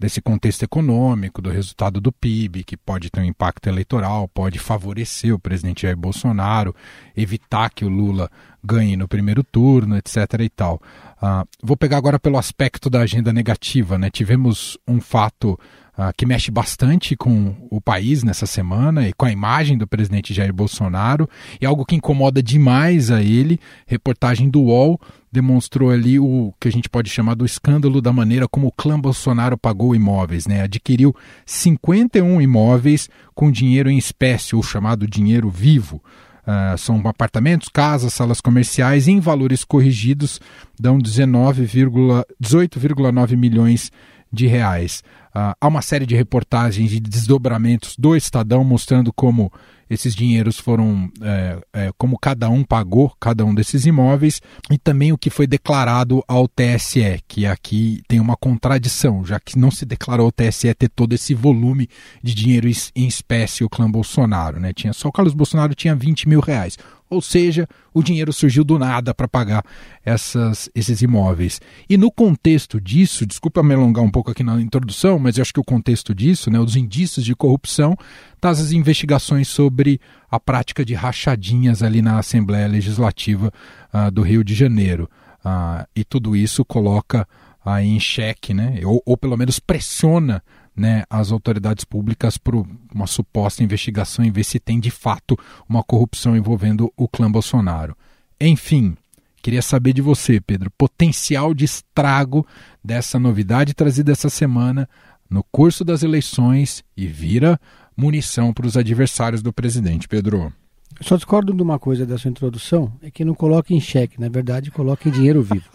desse 0.02 0.20
contexto 0.20 0.64
econômico, 0.64 1.40
do 1.40 1.48
resultado 1.48 2.00
do 2.00 2.10
PIB, 2.10 2.64
que 2.64 2.76
pode 2.76 3.08
ter 3.08 3.20
um 3.20 3.24
impacto 3.24 3.68
eleitoral, 3.68 4.26
pode 4.26 4.58
favorecer 4.58 5.32
o 5.32 5.38
presidente 5.38 5.82
Jair 5.82 5.96
Bolsonaro, 5.96 6.74
evitar 7.16 7.70
que 7.70 7.84
o 7.84 7.88
Lula 7.88 8.28
ganhe 8.64 8.96
no 8.96 9.06
primeiro 9.06 9.44
turno, 9.44 9.96
etc. 9.96 10.16
e 10.40 10.48
tal. 10.48 10.82
Uh, 11.22 11.46
vou 11.62 11.76
pegar 11.76 11.98
agora 11.98 12.18
pelo 12.18 12.36
aspecto 12.36 12.90
da 12.90 13.02
agenda 13.02 13.32
negativa. 13.32 13.96
Né? 13.96 14.10
Tivemos 14.10 14.76
um 14.88 15.00
fato 15.00 15.56
uh, 15.98 16.12
que 16.16 16.26
mexe 16.26 16.50
bastante 16.50 17.16
com 17.16 17.54
o 17.70 17.80
país 17.80 18.22
nessa 18.22 18.46
semana 18.46 19.08
e 19.08 19.12
com 19.12 19.26
a 19.26 19.32
imagem 19.32 19.76
do 19.76 19.86
presidente 19.86 20.34
Jair 20.34 20.52
Bolsonaro, 20.52 21.28
e 21.60 21.66
algo 21.66 21.84
que 21.84 21.96
incomoda 21.96 22.42
demais 22.42 23.10
a 23.10 23.22
ele. 23.22 23.58
Reportagem 23.86 24.48
do 24.48 24.62
UOL 24.62 25.00
demonstrou 25.30 25.90
ali 25.90 26.18
o 26.18 26.52
que 26.60 26.68
a 26.68 26.72
gente 26.72 26.90
pode 26.90 27.08
chamar 27.08 27.34
do 27.34 27.44
escândalo 27.44 28.02
da 28.02 28.12
maneira 28.12 28.48
como 28.48 28.66
o 28.66 28.72
clã 28.72 29.00
Bolsonaro 29.00 29.56
pagou 29.56 29.94
imóveis, 29.94 30.46
né? 30.46 30.62
Adquiriu 30.62 31.14
51 31.46 32.40
imóveis 32.40 33.08
com 33.34 33.50
dinheiro 33.50 33.90
em 33.90 33.96
espécie, 33.96 34.54
ou 34.54 34.62
chamado 34.62 35.06
dinheiro 35.06 35.48
vivo. 35.48 36.02
Uh, 36.42 36.76
são 36.76 37.00
apartamentos, 37.06 37.68
casas, 37.68 38.12
salas 38.12 38.40
comerciais 38.40 39.06
em 39.06 39.20
valores 39.20 39.62
corrigidos 39.62 40.40
dão 40.78 40.98
18,9 40.98 43.36
milhões 43.36 43.92
de 44.32 44.48
reais. 44.48 45.04
Uh, 45.34 45.56
há 45.60 45.68
uma 45.68 45.80
série 45.80 46.04
de 46.04 46.14
reportagens 46.14 46.90
de 46.90 47.00
desdobramentos 47.00 47.96
do 47.98 48.14
Estadão 48.14 48.62
mostrando 48.62 49.12
como 49.12 49.50
esses 49.92 50.14
dinheiros 50.14 50.58
foram, 50.58 51.10
é, 51.20 51.58
é, 51.72 51.92
como 51.98 52.18
cada 52.18 52.48
um 52.48 52.64
pagou 52.64 53.12
cada 53.20 53.44
um 53.44 53.54
desses 53.54 53.84
imóveis, 53.84 54.40
e 54.70 54.78
também 54.78 55.12
o 55.12 55.18
que 55.18 55.28
foi 55.28 55.46
declarado 55.46 56.24
ao 56.26 56.48
TSE, 56.48 57.20
que 57.28 57.44
aqui 57.44 58.02
tem 58.08 58.18
uma 58.18 58.36
contradição, 58.36 59.24
já 59.24 59.38
que 59.38 59.58
não 59.58 59.70
se 59.70 59.84
declarou 59.84 60.26
ao 60.26 60.32
TSE 60.32 60.72
ter 60.74 60.88
todo 60.88 61.12
esse 61.12 61.34
volume 61.34 61.88
de 62.22 62.34
dinheiro 62.34 62.68
em 62.96 63.06
espécie 63.06 63.64
o 63.64 63.68
clã 63.68 63.90
Bolsonaro. 63.90 64.58
Né? 64.58 64.72
Tinha, 64.72 64.92
só 64.92 65.08
o 65.08 65.12
Carlos 65.12 65.34
Bolsonaro 65.34 65.74
tinha 65.74 65.94
20 65.94 66.28
mil 66.28 66.40
reais. 66.40 66.78
Ou 67.12 67.20
seja, 67.20 67.68
o 67.92 68.02
dinheiro 68.02 68.32
surgiu 68.32 68.64
do 68.64 68.78
nada 68.78 69.14
para 69.14 69.28
pagar 69.28 69.62
essas, 70.04 70.70
esses 70.74 71.02
imóveis. 71.02 71.60
E 71.88 71.96
no 71.98 72.10
contexto 72.10 72.80
disso, 72.80 73.26
desculpa 73.26 73.62
me 73.62 73.74
alongar 73.74 74.02
um 74.02 74.10
pouco 74.10 74.30
aqui 74.30 74.42
na 74.42 74.60
introdução, 74.60 75.18
mas 75.18 75.36
eu 75.36 75.42
acho 75.42 75.52
que 75.52 75.60
o 75.60 75.64
contexto 75.64 76.14
disso, 76.14 76.50
né, 76.50 76.58
os 76.58 76.74
indícios 76.74 77.24
de 77.24 77.34
corrupção, 77.34 77.94
tá 78.40 78.48
as 78.50 78.72
investigações 78.72 79.48
sobre 79.48 80.00
a 80.30 80.40
prática 80.40 80.84
de 80.84 80.94
rachadinhas 80.94 81.82
ali 81.82 82.00
na 82.00 82.18
Assembleia 82.18 82.66
Legislativa 82.66 83.52
uh, 83.92 84.10
do 84.10 84.22
Rio 84.22 84.42
de 84.42 84.54
Janeiro. 84.54 85.08
Uh, 85.44 85.86
e 85.94 86.04
tudo 86.04 86.34
isso 86.34 86.64
coloca 86.64 87.28
aí 87.64 87.88
em 87.88 88.00
xeque, 88.00 88.54
né, 88.54 88.80
ou, 88.84 89.02
ou 89.04 89.16
pelo 89.16 89.36
menos 89.36 89.60
pressiona 89.60 90.42
né, 90.74 91.04
as 91.08 91.30
autoridades 91.30 91.84
públicas 91.84 92.38
para 92.38 92.56
uma 92.94 93.06
suposta 93.06 93.62
investigação 93.62 94.24
e 94.24 94.30
ver 94.30 94.44
se 94.44 94.58
tem 94.58 94.80
de 94.80 94.90
fato 94.90 95.38
uma 95.68 95.82
corrupção 95.82 96.36
envolvendo 96.36 96.92
o 96.96 97.06
clã 97.06 97.30
Bolsonaro. 97.30 97.96
Enfim, 98.40 98.96
queria 99.42 99.62
saber 99.62 99.92
de 99.92 100.00
você, 100.00 100.40
Pedro, 100.40 100.70
potencial 100.70 101.54
de 101.54 101.64
estrago 101.64 102.46
dessa 102.82 103.18
novidade 103.18 103.74
trazida 103.74 104.12
essa 104.12 104.30
semana 104.30 104.88
no 105.28 105.44
curso 105.44 105.84
das 105.84 106.02
eleições 106.02 106.82
e 106.96 107.06
vira 107.06 107.60
munição 107.96 108.52
para 108.52 108.66
os 108.66 108.76
adversários 108.76 109.42
do 109.42 109.52
presidente, 109.52 110.08
Pedro. 110.08 110.52
Eu 111.00 111.06
só 111.06 111.16
discordo 111.16 111.52
de 111.52 111.62
uma 111.62 111.78
coisa 111.78 112.06
dessa 112.06 112.28
introdução, 112.28 112.92
é 113.02 113.10
que 113.10 113.24
não 113.24 113.34
coloca 113.34 113.72
em 113.74 113.80
cheque, 113.80 114.20
na 114.20 114.28
verdade 114.28 114.70
coloca 114.70 115.08
em 115.08 115.12
dinheiro 115.12 115.42
vivo. 115.42 115.68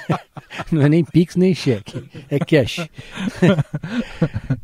não 0.70 0.82
é 0.82 0.88
nem 0.88 1.04
Pix 1.04 1.36
nem 1.36 1.54
cheque, 1.54 2.02
é 2.28 2.38
cash. 2.38 2.88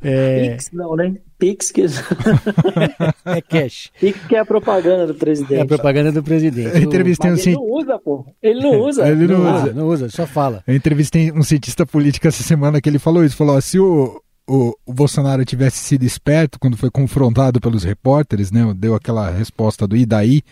é... 0.03 0.50
Pix 0.50 0.71
não, 0.73 0.95
né? 0.95 1.17
Pix 1.38 1.71
que... 1.71 1.83
é 3.26 3.41
cash. 3.43 3.91
Pix 4.00 4.26
que 4.26 4.37
é 4.37 4.38
a 4.38 4.45
propaganda 4.45 5.07
do 5.07 5.15
presidente. 5.15 5.59
É 5.59 5.62
a 5.62 5.67
propaganda 5.67 6.12
do 6.12 6.23
presidente. 6.23 6.76
Eu 6.76 6.83
entrevistei 6.83 7.31
Mas 7.31 7.47
um 7.47 7.50
ele 7.50 7.57
não 7.57 7.71
usa, 7.71 7.99
pô. 7.99 8.26
Ele 8.43 8.61
não 8.61 8.81
usa. 8.81 9.09
ele 9.09 9.26
não, 9.26 9.38
não 9.38 9.55
usa. 9.55 9.73
Não 9.73 9.88
usa, 9.88 10.09
só 10.09 10.26
fala. 10.26 10.62
Eu 10.67 10.75
entrevistei 10.75 11.31
um 11.33 11.43
cientista 11.43 11.85
político 11.85 12.26
essa 12.26 12.43
semana 12.43 12.81
que 12.81 12.88
ele 12.88 12.99
falou 12.99 13.25
isso, 13.25 13.37
falou, 13.37 13.61
se 13.61 13.79
o 13.79 14.21
o, 14.47 14.76
o, 14.87 14.93
Bolsonaro 14.93 15.45
tivesse 15.45 15.79
sido 15.79 16.05
esperto 16.05 16.59
quando 16.59 16.76
foi 16.76 16.91
confrontado 16.91 17.61
pelos 17.61 17.83
repórteres, 17.83 18.53
né, 18.53 18.73
deu 18.76 18.95
aquela 18.95 19.31
resposta 19.31 19.87
do 19.87 19.97
e 19.97 20.07
daí, 20.07 20.43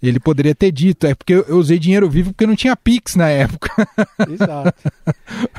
ele 0.00 0.20
poderia 0.20 0.54
ter 0.54 0.70
dito, 0.70 1.06
é 1.06 1.14
porque 1.14 1.34
eu 1.34 1.58
usei 1.58 1.78
dinheiro 1.78 2.08
vivo 2.08 2.32
porque 2.32 2.46
não 2.46 2.54
tinha 2.54 2.76
Pix 2.76 3.16
na 3.16 3.28
época. 3.28 3.70
Exato. 4.30 4.90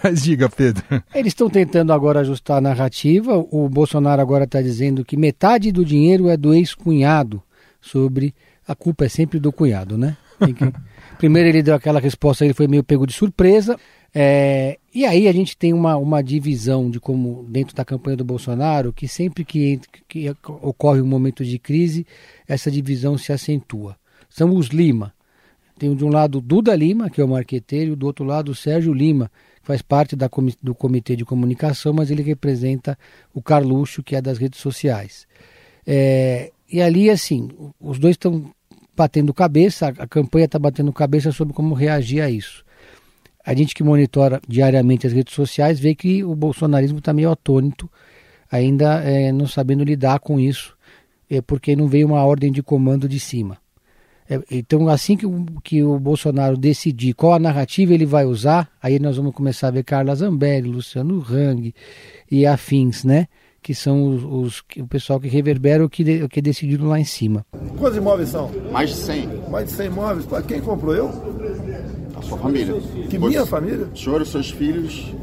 Mas 0.03 0.23
diga, 0.23 0.49
Pedro. 0.49 0.83
Eles 1.13 1.31
estão 1.31 1.49
tentando 1.49 1.91
agora 1.91 2.21
ajustar 2.21 2.57
a 2.57 2.61
narrativa, 2.61 3.35
o 3.35 3.67
Bolsonaro 3.67 4.21
agora 4.21 4.45
está 4.45 4.61
dizendo 4.61 5.03
que 5.03 5.17
metade 5.17 5.71
do 5.71 5.83
dinheiro 5.83 6.29
é 6.29 6.37
do 6.37 6.53
ex-cunhado, 6.53 7.41
sobre 7.81 8.33
a 8.67 8.73
culpa 8.73 9.05
é 9.05 9.09
sempre 9.09 9.39
do 9.39 9.51
cunhado, 9.51 9.97
né? 9.97 10.15
Que... 10.39 10.73
Primeiro 11.17 11.49
ele 11.49 11.63
deu 11.63 11.75
aquela 11.75 11.99
resposta, 11.99 12.43
ele 12.43 12.53
foi 12.53 12.67
meio 12.67 12.83
pego 12.83 13.05
de 13.05 13.13
surpresa, 13.13 13.77
é, 14.13 14.77
e 14.93 15.05
aí 15.05 15.27
a 15.27 15.31
gente 15.31 15.57
tem 15.57 15.73
uma, 15.73 15.97
uma 15.97 16.21
divisão 16.21 16.89
de 16.89 16.99
como, 16.99 17.45
dentro 17.49 17.75
da 17.75 17.83
campanha 17.83 18.15
do 18.15 18.23
Bolsonaro, 18.23 18.93
que 18.93 19.07
sempre 19.07 19.43
que, 19.43 19.79
que 20.07 20.29
ocorre 20.45 21.01
um 21.01 21.07
momento 21.07 21.43
de 21.43 21.57
crise, 21.57 22.05
essa 22.47 22.69
divisão 22.69 23.17
se 23.17 23.33
acentua. 23.33 23.97
São 24.29 24.55
os 24.55 24.67
Lima. 24.67 25.13
Tem 25.79 25.93
de 25.95 26.05
um 26.05 26.09
lado 26.09 26.39
Duda 26.39 26.75
Lima, 26.75 27.09
que 27.09 27.19
é 27.19 27.23
o 27.23 27.27
marqueteiro, 27.27 27.93
e 27.93 27.95
do 27.95 28.05
outro 28.05 28.23
lado 28.23 28.53
Sérgio 28.53 28.93
Lima, 28.93 29.31
que 29.59 29.65
faz 29.65 29.81
parte 29.81 30.15
da, 30.15 30.29
do 30.61 30.75
comitê 30.75 31.15
de 31.15 31.25
comunicação, 31.25 31.91
mas 31.91 32.11
ele 32.11 32.21
representa 32.21 32.97
o 33.33 33.41
Carluxo, 33.41 34.03
que 34.03 34.15
é 34.15 34.21
das 34.21 34.37
redes 34.37 34.59
sociais. 34.59 35.25
É, 35.87 36.51
e 36.71 36.81
ali, 36.81 37.09
assim, 37.09 37.49
os 37.81 37.97
dois 37.97 38.13
estão 38.13 38.53
batendo 38.95 39.33
cabeça, 39.33 39.87
a 39.87 40.07
campanha 40.07 40.45
está 40.45 40.59
batendo 40.59 40.93
cabeça 40.93 41.31
sobre 41.31 41.51
como 41.51 41.73
reagir 41.73 42.21
a 42.21 42.29
isso 42.29 42.63
a 43.45 43.53
gente 43.53 43.75
que 43.75 43.83
monitora 43.83 44.41
diariamente 44.47 45.05
as 45.05 45.13
redes 45.13 45.33
sociais 45.33 45.79
vê 45.79 45.93
que 45.93 46.23
o 46.23 46.33
bolsonarismo 46.33 46.99
está 46.99 47.13
meio 47.13 47.31
atônito, 47.31 47.89
ainda 48.51 49.01
é, 49.03 49.31
não 49.31 49.47
sabendo 49.47 49.83
lidar 49.83 50.19
com 50.19 50.39
isso, 50.39 50.75
é, 51.29 51.41
porque 51.41 51.75
não 51.75 51.87
veio 51.87 52.07
uma 52.07 52.23
ordem 52.23 52.51
de 52.51 52.63
comando 52.63 53.07
de 53.07 53.19
cima. 53.19 53.57
É, 54.29 54.39
então, 54.49 54.87
assim 54.87 55.17
que 55.17 55.25
o, 55.25 55.45
que 55.63 55.83
o 55.83 55.99
Bolsonaro 55.99 56.55
decidir 56.55 57.13
qual 57.13 57.33
a 57.33 57.39
narrativa 57.39 57.93
ele 57.93 58.05
vai 58.05 58.25
usar, 58.25 58.69
aí 58.81 58.99
nós 58.99 59.17
vamos 59.17 59.33
começar 59.33 59.67
a 59.67 59.71
ver 59.71 59.83
Carla 59.83 60.15
Zambelli, 60.15 60.69
Luciano 60.69 61.23
Hang 61.29 61.73
e 62.31 62.45
afins, 62.45 63.03
né? 63.03 63.27
Que 63.61 63.73
são 63.73 64.07
os, 64.07 64.23
os 64.23 64.63
o 64.77 64.87
pessoal 64.87 65.19
que 65.19 65.27
reverbera 65.27 65.85
o 65.85 65.89
que, 65.89 66.23
o 66.23 66.29
que 66.29 66.41
decidiram 66.41 66.87
lá 66.87 66.99
em 66.99 67.05
cima. 67.05 67.45
Quantos 67.77 67.97
imóveis 67.97 68.29
são? 68.29 68.51
Mais 68.71 68.89
de 68.89 68.95
100. 68.97 69.27
Mais 69.49 69.69
de 69.69 69.71
100 69.73 69.87
imóveis? 69.87 70.25
Quem 70.47 70.59
comprou 70.59 70.93
eu? 70.93 71.09
Sua 72.33 72.37
família. 72.37 72.75
Que 73.09 73.19
minha 73.19 73.45
família? 73.45 73.87
O 73.93 73.97
senhor, 73.97 74.21
os 74.21 74.29
seus 74.29 74.49
filhos, 74.51 75.13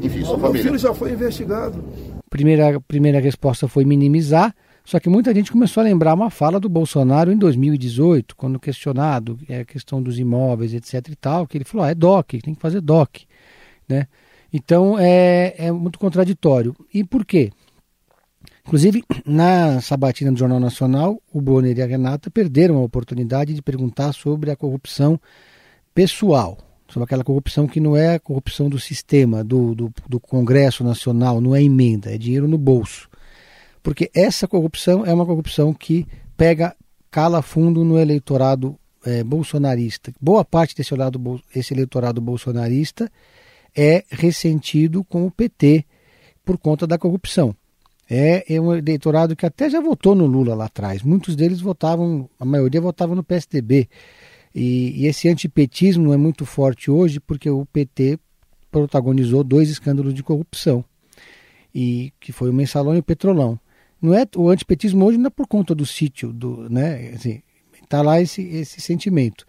enfim, 0.00 0.24
sua 0.24 0.36
meu 0.36 0.46
família. 0.46 0.64
filho 0.64 0.78
já 0.78 0.94
foi 0.94 1.12
investigado. 1.12 1.84
Primeira, 2.30 2.80
primeira 2.80 3.20
resposta 3.20 3.68
foi 3.68 3.84
minimizar, 3.84 4.54
só 4.84 5.00
que 5.00 5.08
muita 5.08 5.34
gente 5.34 5.50
começou 5.50 5.80
a 5.80 5.84
lembrar 5.84 6.14
uma 6.14 6.30
fala 6.30 6.60
do 6.60 6.68
Bolsonaro 6.68 7.32
em 7.32 7.36
2018, 7.36 8.36
quando 8.36 8.60
questionado 8.60 9.38
é, 9.48 9.60
a 9.60 9.64
questão 9.64 10.02
dos 10.02 10.18
imóveis, 10.18 10.74
etc 10.74 11.08
e 11.08 11.16
tal, 11.16 11.46
que 11.46 11.56
ele 11.56 11.64
falou, 11.64 11.86
ah, 11.86 11.90
é 11.90 11.94
DOC, 11.94 12.40
tem 12.42 12.54
que 12.54 12.60
fazer 12.60 12.80
DOC, 12.80 13.24
né? 13.88 14.06
Então 14.52 14.96
é, 14.98 15.54
é 15.58 15.72
muito 15.72 15.98
contraditório. 15.98 16.74
E 16.92 17.04
por 17.04 17.24
quê? 17.24 17.50
Inclusive, 18.64 19.04
na 19.24 19.80
sabatina 19.80 20.32
do 20.32 20.38
Jornal 20.38 20.60
Nacional, 20.60 21.20
o 21.32 21.40
Bonner 21.40 21.76
e 21.76 21.82
a 21.82 21.86
Renata 21.86 22.30
perderam 22.30 22.76
a 22.76 22.82
oportunidade 22.82 23.54
de 23.54 23.62
perguntar 23.62 24.12
sobre 24.12 24.50
a 24.50 24.56
corrupção 24.56 25.20
pessoal, 25.96 26.58
sobre 26.86 27.04
aquela 27.04 27.24
corrupção 27.24 27.66
que 27.66 27.80
não 27.80 27.96
é 27.96 28.16
a 28.16 28.20
corrupção 28.20 28.68
do 28.68 28.78
sistema, 28.78 29.42
do, 29.42 29.74
do, 29.74 29.92
do 30.06 30.20
Congresso 30.20 30.84
Nacional, 30.84 31.40
não 31.40 31.56
é 31.56 31.62
emenda, 31.62 32.14
é 32.14 32.18
dinheiro 32.18 32.46
no 32.46 32.58
bolso. 32.58 33.08
Porque 33.82 34.10
essa 34.14 34.46
corrupção 34.46 35.06
é 35.06 35.14
uma 35.14 35.24
corrupção 35.24 35.72
que 35.72 36.06
pega, 36.36 36.76
cala 37.10 37.40
fundo 37.40 37.82
no 37.82 37.98
eleitorado 37.98 38.78
é, 39.06 39.24
bolsonarista. 39.24 40.12
Boa 40.20 40.44
parte 40.44 40.76
desse, 40.76 40.94
lado, 40.94 41.40
esse 41.54 41.72
eleitorado 41.72 42.20
bolsonarista 42.20 43.10
é 43.74 44.04
ressentido 44.10 45.02
com 45.02 45.26
o 45.26 45.30
PT 45.30 45.82
por 46.44 46.58
conta 46.58 46.86
da 46.86 46.98
corrupção. 46.98 47.56
é, 48.08 48.54
é 48.54 48.60
um 48.60 48.74
eleitorado 48.74 49.34
que 49.34 49.46
até 49.46 49.70
já 49.70 49.80
votou 49.80 50.14
no 50.14 50.26
Lula 50.26 50.54
lá 50.54 50.66
atrás. 50.66 51.02
Muitos 51.02 51.34
deles 51.34 51.58
votavam, 51.58 52.28
a 52.38 52.44
maioria 52.44 52.82
votava 52.82 53.14
no 53.14 53.24
PSDB. 53.24 53.88
E, 54.56 55.02
e 55.02 55.06
esse 55.06 55.28
antipetismo 55.28 56.14
é 56.14 56.16
muito 56.16 56.46
forte 56.46 56.90
hoje 56.90 57.20
porque 57.20 57.50
o 57.50 57.66
PT 57.66 58.18
protagonizou 58.70 59.44
dois 59.44 59.68
escândalos 59.68 60.14
de 60.14 60.22
corrupção, 60.22 60.82
e 61.74 62.10
que 62.18 62.32
foi 62.32 62.48
o 62.48 62.54
Mensalão 62.54 62.96
e 62.96 63.00
o 63.00 63.02
Petrolão. 63.02 63.60
Não 64.00 64.14
é 64.14 64.26
o 64.34 64.48
antipetismo 64.48 65.04
hoje 65.04 65.18
não 65.18 65.26
é 65.26 65.30
por 65.30 65.46
conta 65.46 65.74
do 65.74 65.84
sítio, 65.84 66.32
do, 66.32 66.70
né? 66.70 67.12
Assim, 67.14 67.42
tá 67.86 68.00
lá 68.00 68.18
esse, 68.18 68.40
esse 68.42 68.80
sentimento. 68.80 69.44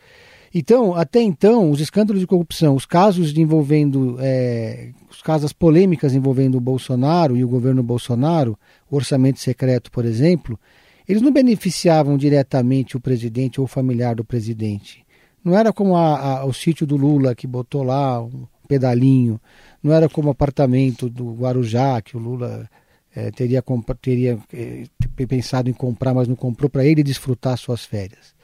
Então, 0.54 0.94
até 0.94 1.22
então, 1.22 1.72
os 1.72 1.80
escândalos 1.80 2.20
de 2.20 2.28
corrupção, 2.28 2.76
os 2.76 2.86
casos 2.86 3.36
envolvendo, 3.38 4.18
é, 4.20 4.92
os 5.10 5.22
casos 5.22 5.54
polêmicas 5.54 6.14
envolvendo 6.14 6.58
o 6.58 6.62
Bolsonaro 6.62 7.38
e 7.38 7.46
o 7.46 7.48
governo 7.48 7.82
Bolsonaro, 7.82 8.60
o 8.92 8.96
orçamento 8.98 9.40
secreto, 9.40 9.90
por 9.90 10.04
exemplo, 10.04 10.60
eles 11.08 11.22
não 11.22 11.32
beneficiavam 11.32 12.18
diretamente 12.18 12.98
o 12.98 13.00
presidente 13.00 13.60
ou 13.60 13.66
o 13.66 13.68
familiar 13.68 14.16
do 14.16 14.26
presidente. 14.26 15.06
Não 15.44 15.58
era 15.58 15.72
como 15.72 15.96
a, 15.96 16.40
a, 16.40 16.46
o 16.46 16.54
sítio 16.54 16.86
do 16.86 16.98
Lula 16.98 17.34
que 17.34 17.48
botou 17.48 17.84
lá 17.84 18.22
um 18.22 18.46
pedalinho, 18.68 19.40
não 19.82 19.94
era 19.94 20.10
como 20.10 20.28
o 20.28 20.32
apartamento 20.32 21.10
do 21.10 21.34
Guarujá 21.34 22.02
que 22.02 22.18
o 22.18 22.20
Lula 22.20 22.70
é, 23.16 23.32
teria, 23.32 23.64
teria 24.02 24.38
é, 24.54 25.26
pensado 25.26 25.70
em 25.70 25.74
comprar, 25.74 26.14
mas 26.14 26.28
não 26.28 26.36
comprou 26.36 26.70
para 26.70 26.86
ele 26.86 27.02
desfrutar 27.02 27.58
suas 27.58 27.86
férias. 27.86 28.36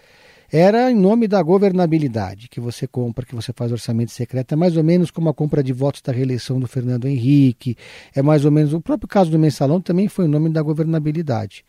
Era 0.52 0.92
em 0.92 0.96
nome 0.96 1.28
da 1.28 1.42
governabilidade 1.42 2.48
que 2.48 2.60
você 2.60 2.86
compra, 2.86 3.26
que 3.26 3.34
você 3.34 3.52
faz 3.52 3.72
orçamento 3.72 4.12
secreto. 4.12 4.54
É 4.54 4.56
mais 4.56 4.78
ou 4.78 4.84
menos 4.84 5.10
como 5.10 5.28
a 5.28 5.34
compra 5.34 5.64
de 5.64 5.74
votos 5.74 6.00
da 6.00 6.14
reeleição 6.14 6.60
do 6.60 6.68
Fernando 6.68 7.08
Henrique. 7.08 7.76
É 8.14 8.22
mais 8.22 8.46
ou 8.46 8.52
menos. 8.52 8.72
O 8.72 8.80
próprio 8.80 9.08
caso 9.08 9.32
do 9.32 9.40
mensalão 9.40 9.82
também 9.82 10.08
foi 10.08 10.26
em 10.26 10.28
nome 10.28 10.52
da 10.52 10.62
governabilidade. 10.62 11.66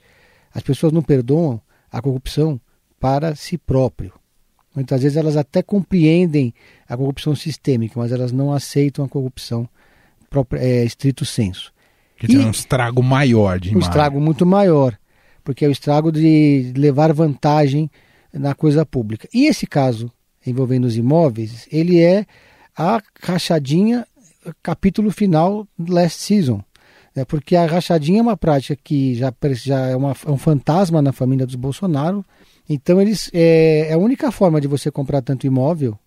As 0.55 0.63
pessoas 0.63 0.93
não 0.93 1.03
perdoam 1.03 1.61
a 1.91 2.01
corrupção 2.01 2.61
para 3.01 3.35
si 3.35 3.59
próprio. 3.59 4.13
Muitas 4.75 5.03
vezes 5.03 5.17
elas 5.17 5.37
até 5.37 5.63
compreendem 5.63 6.55
a 6.89 6.97
corrupção 6.97 7.35
sistêmica, 7.35 7.99
mas 7.99 8.13
elas 8.13 8.33
não 8.33 8.53
aceitam 8.53 9.05
a 9.05 9.09
corrupção 9.09 9.69
própria, 10.31 10.61
é, 10.61 10.85
estrito 10.85 11.25
senso. 11.25 11.73
Que 12.17 12.27
tem 12.27 12.39
um 12.39 12.51
estrago 12.51 13.03
maior 13.03 13.59
de 13.59 13.77
Um 13.77 13.81
estrago 13.81 14.21
muito 14.21 14.47
maior, 14.47 14.97
porque 15.43 15.65
é 15.65 15.69
o 15.69 15.73
estrago 15.73 16.11
de 16.11 16.73
levar 16.77 17.13
vantagem 17.13 17.91
na 18.33 18.55
coisa 18.55 18.87
pública. 18.87 19.29
E 19.35 19.47
esse 19.47 19.67
caso 19.67 20.11
envolvendo 20.47 20.85
os 20.85 20.97
imóveis, 20.97 21.67
ele 21.73 22.01
é 22.01 22.27
a 22.77 23.01
rachadinha, 23.23 24.07
capítulo 24.63 25.11
final 25.11 25.67
Last 25.79 26.21
Season 26.21 26.63
né? 27.15 27.25
porque 27.25 27.55
a 27.57 27.67
rachadinha 27.67 28.19
é 28.19 28.23
uma 28.23 28.37
prática 28.37 28.77
que 28.83 29.15
já, 29.15 29.33
já 29.55 29.87
é, 29.87 29.97
uma, 29.97 30.15
é 30.27 30.31
um 30.31 30.39
fantasma 30.39 31.01
na 31.01 31.13
família 31.13 31.47
dos 31.47 31.55
Bolsonaro. 31.55 32.25
Então 32.69 33.01
eles 33.01 33.31
é, 33.33 33.89
é, 33.91 33.93
a 33.93 33.99
única 33.99 34.33
forma 34.33 34.61
de 34.61 34.67
você 34.67 34.91
comprar 34.91 35.23
tanto 35.23 35.47
imóvel 35.47 35.99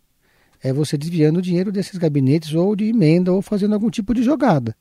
é 0.62 0.74
você 0.74 0.98
desviando 0.98 1.40
o 1.40 1.42
dinheiro 1.42 1.72
desses 1.72 1.98
gabinetes 1.98 2.54
ou 2.54 2.76
de 2.76 2.86
emenda 2.86 3.32
ou 3.32 3.42
fazendo 3.42 3.74
algum 3.74 3.90
tipo 3.90 4.14
de 4.14 4.24
jogada. 4.24 4.76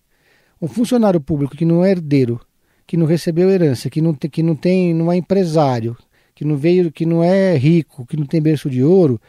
Um 0.60 0.68
funcionário 0.68 1.20
público 1.20 1.54
que 1.54 1.66
não 1.66 1.84
é 1.84 1.90
herdeiro, 1.90 2.40
que 2.86 2.96
não 2.96 3.04
recebeu 3.04 3.50
herança, 3.50 3.90
que 3.90 4.00
não 4.00 4.14
que 4.14 4.42
não 4.42 4.56
tem, 4.56 4.94
não 4.94 5.12
é 5.12 5.16
empresário, 5.16 5.96
que 6.34 6.44
não 6.44 6.56
veio, 6.56 6.90
que 6.90 7.04
não 7.04 7.22
é 7.22 7.56
rico, 7.56 8.06
que 8.06 8.16
não 8.16 8.24
tem 8.24 8.40
berço 8.40 8.70
de 8.70 8.82
ouro, 8.82 9.20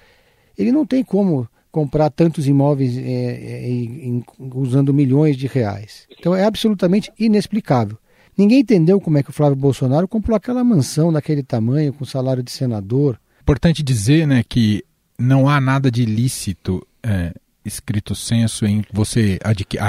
ele 0.58 0.72
não 0.72 0.86
tem 0.86 1.04
como 1.04 1.48
comprar 1.72 2.10
tantos 2.10 2.48
imóveis 2.48 2.98
é, 2.98 3.02
é, 3.02 3.70
em, 3.70 4.24
usando 4.54 4.94
milhões 4.94 5.36
de 5.36 5.48
reais. 5.48 6.08
Então 6.18 6.36
é 6.36 6.44
absolutamente 6.44 7.12
inexplicável. 7.20 7.98
Ninguém 8.38 8.60
entendeu 8.60 9.02
como 9.02 9.18
é 9.18 9.24
que 9.24 9.30
o 9.30 9.34
Flávio 9.34 9.56
Bolsonaro 9.56 10.08
comprou 10.08 10.36
aquela 10.36 10.64
mansão 10.64 11.12
daquele 11.12 11.42
tamanho, 11.42 11.92
com 11.92 12.06
salário 12.06 12.44
de 12.44 12.52
senador. 12.52 13.20
Importante 13.42 13.82
dizer 13.82 14.28
né, 14.28 14.44
que 14.48 14.84
não 15.18 15.50
há 15.50 15.60
nada 15.60 15.90
de 15.90 16.04
ilícito 16.04 16.86
é, 17.02 17.34
escrito 17.66 18.16
senso 18.16 18.66
em 18.66 18.84
você, 18.94 19.40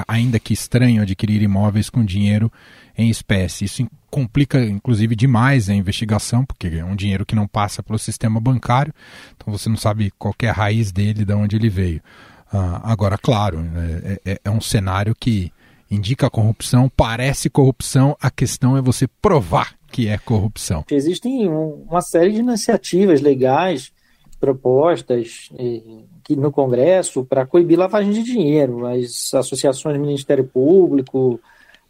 ainda 0.07 0.39
que 0.39 0.55
estranho, 0.55 1.03
adquirir 1.03 1.43
imóveis 1.43 1.91
com 1.91 2.05
dinheiro 2.05 2.51
em 2.99 3.09
espécie. 3.09 3.65
Isso 3.65 3.87
complica, 4.11 4.61
inclusive, 4.61 5.15
demais 5.15 5.71
a 5.71 5.75
investigação, 5.75 6.45
porque 6.45 6.67
é 6.67 6.85
um 6.85 6.97
dinheiro 6.97 7.25
que 7.25 7.37
não 7.37 7.47
passa 7.47 7.83
pelo 7.83 7.99
sistema 7.99 8.41
bancário, 8.41 8.93
então 9.37 9.57
você 9.57 9.69
não 9.69 9.77
sabe 9.77 10.13
qual 10.19 10.35
é 10.43 10.49
a 10.49 10.53
raiz 10.53 10.91
dele, 10.91 11.25
de 11.25 11.33
onde 11.33 11.57
ele 11.57 11.71
veio. 11.71 12.03
Uh, 12.53 12.81
agora, 12.83 13.17
claro, 13.17 13.61
é, 14.05 14.33
é, 14.33 14.41
é 14.45 14.51
um 14.51 14.61
cenário 14.61 15.15
que 15.15 15.53
indica 15.91 16.29
corrupção, 16.29 16.91
parece 16.95 17.49
corrupção, 17.49 18.17
a 18.21 18.31
questão 18.31 18.77
é 18.77 18.83
você 18.83 19.07
provar 19.07 19.75
que 19.91 20.09
é 20.09 20.19
corrupção. 20.19 20.85
Existem 20.91 21.49
uma 21.49 22.03
série 22.03 22.33
de 22.33 22.41
iniciativas 22.41 23.21
legais 23.21 23.93
propostas 24.39 25.49
eh, 25.59 25.83
que 26.23 26.37
no 26.37 26.53
Congresso 26.53 27.25
para 27.25 27.47
coibir 27.47 27.79
lavagem 27.79 28.13
de 28.13 28.23
dinheiro. 28.23 28.87
As 28.87 29.33
associações 29.35 29.97
do 29.97 30.01
Ministério 30.01 30.45
Público, 30.45 31.41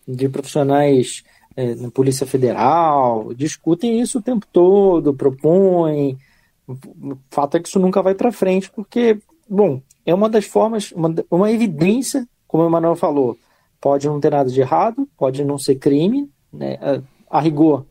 de 0.08 0.28
profissionais 0.28 1.22
eh, 1.54 1.74
na 1.74 1.90
Polícia 1.90 2.26
Federal, 2.26 3.34
discutem 3.34 4.00
isso 4.00 4.18
o 4.18 4.22
tempo 4.22 4.46
todo, 4.50 5.12
propõem. 5.12 6.16
O 6.66 7.18
fato 7.30 7.56
é 7.56 7.60
que 7.60 7.68
isso 7.68 7.78
nunca 7.78 8.02
vai 8.02 8.14
para 8.14 8.32
frente, 8.32 8.70
porque, 8.70 9.18
bom, 9.48 9.82
é 10.06 10.14
uma 10.14 10.28
das 10.28 10.46
formas, 10.46 10.90
uma, 10.92 11.14
uma 11.30 11.52
evidência, 11.52 12.26
como 12.46 12.64
o 12.64 12.66
Emanuel 12.66 12.96
falou, 12.96 13.36
pode 13.80 14.06
não 14.06 14.18
ter 14.18 14.30
nada 14.30 14.50
de 14.50 14.60
errado, 14.60 15.06
pode 15.16 15.44
não 15.44 15.58
ser 15.58 15.76
crime, 15.76 16.30
né? 16.52 16.78
a, 16.80 17.38
a 17.38 17.40
rigor 17.40 17.84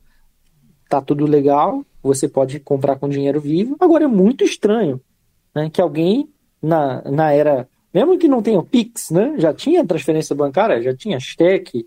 tá 0.90 1.02
tudo 1.02 1.26
legal, 1.26 1.84
você 2.02 2.28
pode 2.28 2.60
comprar 2.60 2.98
com 2.98 3.10
dinheiro 3.10 3.42
vivo. 3.42 3.76
Agora 3.80 4.06
é 4.06 4.08
muito 4.08 4.44
estranho 4.44 5.02
né, 5.54 5.70
que 5.70 5.82
alguém 5.82 6.30
na, 6.62 7.02
na 7.04 7.32
era, 7.32 7.68
mesmo 7.94 8.18
que 8.18 8.28
não 8.28 8.42
tenha 8.42 8.60
o 8.60 8.64
Pix, 8.64 9.10
né, 9.12 9.36
já 9.38 9.54
tinha 9.54 9.86
transferência 9.86 10.36
bancária, 10.36 10.82
já 10.82 10.96
tinha 10.96 11.20
cheque, 11.20 11.86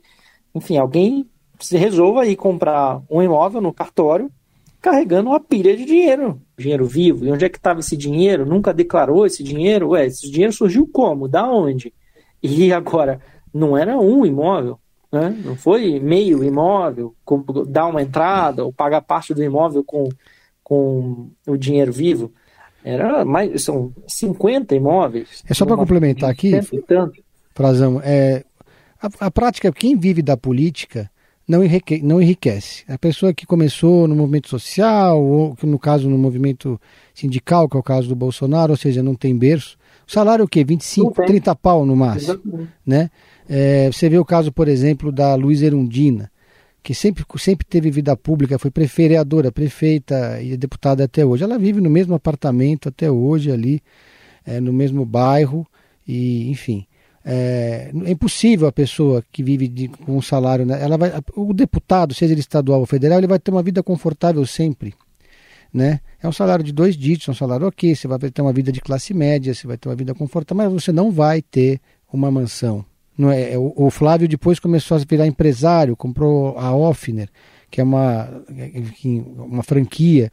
enfim, 0.54 0.76
alguém 0.76 1.28
se 1.58 1.76
resolva 1.76 2.22
aí 2.22 2.36
comprar 2.36 3.02
um 3.10 3.22
imóvel 3.22 3.60
no 3.60 3.72
cartório 3.72 4.30
carregando 4.80 5.28
uma 5.30 5.40
pilha 5.40 5.76
de 5.76 5.84
dinheiro, 5.84 6.40
dinheiro 6.56 6.86
vivo. 6.86 7.26
E 7.26 7.30
onde 7.30 7.44
é 7.44 7.48
que 7.48 7.58
estava 7.58 7.80
esse 7.80 7.96
dinheiro? 7.96 8.46
Nunca 8.46 8.72
declarou 8.72 9.26
esse 9.26 9.42
dinheiro? 9.42 9.90
Ué, 9.90 10.06
esse 10.06 10.30
dinheiro 10.30 10.52
surgiu 10.52 10.88
como? 10.90 11.28
Da 11.28 11.46
onde? 11.46 11.92
E 12.42 12.72
agora, 12.72 13.20
não 13.52 13.76
era 13.76 13.98
um 13.98 14.24
imóvel, 14.24 14.78
né? 15.12 15.36
Não 15.44 15.54
foi 15.54 16.00
meio 16.00 16.42
imóvel, 16.42 17.14
com, 17.24 17.44
dar 17.68 17.86
uma 17.86 18.00
entrada 18.00 18.64
ou 18.64 18.72
pagar 18.72 19.02
parte 19.02 19.34
do 19.34 19.44
imóvel 19.44 19.84
com, 19.84 20.08
com 20.64 21.30
o 21.46 21.56
dinheiro 21.56 21.92
vivo. 21.92 22.32
Era 22.82 23.24
mais, 23.24 23.62
são 23.62 23.92
50 24.06 24.74
imóveis. 24.74 25.44
É 25.46 25.52
só 25.52 25.66
para 25.66 25.76
complementar 25.76 26.30
aqui, 26.30 26.52
Frazão, 27.52 28.00
é, 28.02 28.44
a, 29.00 29.26
a 29.26 29.30
prática, 29.30 29.72
quem 29.72 29.96
vive 29.96 30.22
da 30.22 30.36
política 30.36 31.10
não, 31.50 31.64
enrique, 31.64 32.00
não 32.00 32.22
enriquece. 32.22 32.84
A 32.86 32.96
pessoa 32.96 33.34
que 33.34 33.44
começou 33.44 34.06
no 34.06 34.14
movimento 34.14 34.48
social, 34.48 35.20
ou 35.20 35.56
no 35.64 35.78
caso 35.78 36.08
no 36.08 36.16
movimento 36.16 36.80
sindical, 37.12 37.68
que 37.68 37.76
é 37.76 37.80
o 37.80 37.82
caso 37.82 38.08
do 38.08 38.14
Bolsonaro, 38.14 38.72
ou 38.72 38.76
seja, 38.76 39.02
não 39.02 39.16
tem 39.16 39.36
berço. 39.36 39.76
O 40.06 40.12
salário 40.12 40.42
é 40.42 40.44
o 40.44 40.48
quê? 40.48 40.64
25, 40.64 41.24
30 41.24 41.54
pau 41.56 41.84
no 41.84 41.96
máximo. 41.96 42.68
Né? 42.86 43.10
É, 43.48 43.90
você 43.90 44.08
vê 44.08 44.16
o 44.16 44.24
caso, 44.24 44.52
por 44.52 44.68
exemplo, 44.68 45.10
da 45.10 45.34
Luiz 45.34 45.60
Erundina, 45.60 46.30
que 46.82 46.94
sempre, 46.94 47.24
sempre 47.38 47.66
teve 47.66 47.90
vida 47.90 48.16
pública, 48.16 48.58
foi 48.58 48.70
vereadora, 48.96 49.50
prefeita 49.50 50.40
e 50.40 50.56
deputada 50.56 51.04
até 51.04 51.26
hoje. 51.26 51.42
Ela 51.42 51.58
vive 51.58 51.80
no 51.80 51.90
mesmo 51.90 52.14
apartamento 52.14 52.88
até 52.88 53.10
hoje 53.10 53.50
ali, 53.50 53.82
é, 54.46 54.60
no 54.60 54.72
mesmo 54.72 55.04
bairro, 55.04 55.66
e 56.06 56.48
enfim. 56.48 56.86
É, 57.24 57.90
é, 58.04 58.10
impossível 58.10 58.66
a 58.66 58.72
pessoa 58.72 59.22
que 59.30 59.42
vive 59.42 59.68
de, 59.68 59.88
com 59.88 60.16
um 60.16 60.22
salário, 60.22 60.64
né? 60.64 60.82
ela 60.82 60.96
vai, 60.96 61.12
o 61.36 61.52
deputado, 61.52 62.14
seja 62.14 62.32
ele 62.32 62.40
estadual 62.40 62.80
ou 62.80 62.86
federal, 62.86 63.18
ele 63.18 63.26
vai 63.26 63.38
ter 63.38 63.50
uma 63.50 63.62
vida 63.62 63.82
confortável 63.82 64.44
sempre. 64.46 64.94
Né? 65.72 66.00
É 66.22 66.26
um 66.26 66.32
salário 66.32 66.64
de 66.64 66.72
dois 66.72 66.96
dígitos, 66.96 67.28
é 67.28 67.30
um 67.30 67.34
salário 67.34 67.66
ok, 67.66 67.94
você 67.94 68.08
vai 68.08 68.18
ter 68.18 68.42
uma 68.42 68.52
vida 68.52 68.72
de 68.72 68.80
classe 68.80 69.12
média, 69.12 69.54
você 69.54 69.66
vai 69.66 69.76
ter 69.76 69.88
uma 69.88 69.94
vida 69.94 70.14
confortável, 70.14 70.64
mas 70.64 70.82
você 70.82 70.92
não 70.92 71.12
vai 71.12 71.42
ter 71.42 71.80
uma 72.12 72.30
mansão, 72.30 72.84
não 73.20 73.30
é, 73.30 73.56
o, 73.58 73.74
o 73.76 73.90
Flávio 73.90 74.26
depois 74.26 74.58
começou 74.58 74.96
a 74.96 75.00
virar 75.06 75.26
empresário, 75.26 75.94
comprou 75.94 76.58
a 76.58 76.74
Offner, 76.74 77.28
que 77.70 77.78
é 77.78 77.84
uma, 77.84 78.42
enfim, 78.74 79.24
uma 79.36 79.62
franquia. 79.62 80.32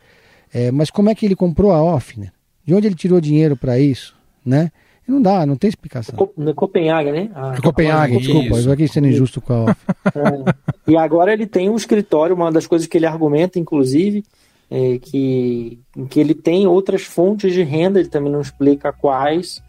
É, 0.53 0.71
mas 0.71 0.89
como 0.89 1.09
é 1.09 1.15
que 1.15 1.25
ele 1.25 1.35
comprou 1.35 1.73
a 1.73 1.83
Offner? 1.83 2.31
De 2.65 2.73
onde 2.73 2.87
ele 2.87 2.95
tirou 2.95 3.19
dinheiro 3.19 3.57
para 3.57 3.77
isso? 3.77 4.15
Né? 4.45 4.71
Não 5.07 5.21
dá, 5.21 5.45
não 5.45 5.55
tem 5.55 5.69
explicação. 5.69 6.29
No 6.35 6.53
Copenhague, 6.53 7.11
né? 7.11 7.31
Ah, 7.33 7.55
Copenhague, 7.63 8.17
desculpa, 8.17 8.59
eu 8.59 8.71
aqui 8.73 8.87
sendo 8.89 9.07
injusto 9.07 9.39
com 9.39 9.53
a 9.53 9.59
Offner. 9.63 9.77
É, 10.87 10.91
e 10.91 10.97
agora 10.97 11.33
ele 11.33 11.45
tem 11.45 11.69
um 11.69 11.75
escritório, 11.75 12.35
uma 12.35 12.51
das 12.51 12.65
coisas 12.65 12.87
que 12.87 12.97
ele 12.97 13.05
argumenta, 13.05 13.59
inclusive, 13.59 14.23
é 14.69 14.97
que, 14.99 15.79
que 16.09 16.19
ele 16.19 16.33
tem 16.33 16.65
outras 16.65 17.03
fontes 17.03 17.53
de 17.53 17.63
renda, 17.63 17.99
ele 17.99 18.09
também 18.09 18.31
não 18.31 18.41
explica 18.41 18.91
quais, 18.91 19.61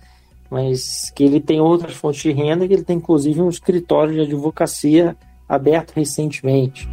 mas 0.51 1.11
que 1.11 1.25
ele 1.25 1.41
tem 1.41 1.61
outras 1.61 1.95
fontes 1.95 2.23
de 2.23 2.33
renda, 2.33 2.67
que 2.67 2.73
ele 2.73 2.85
tem 2.85 2.97
inclusive 2.97 3.41
um 3.41 3.49
escritório 3.49 4.15
de 4.15 4.21
advocacia 4.21 5.17
aberto 5.49 5.93
recentemente. 5.93 6.89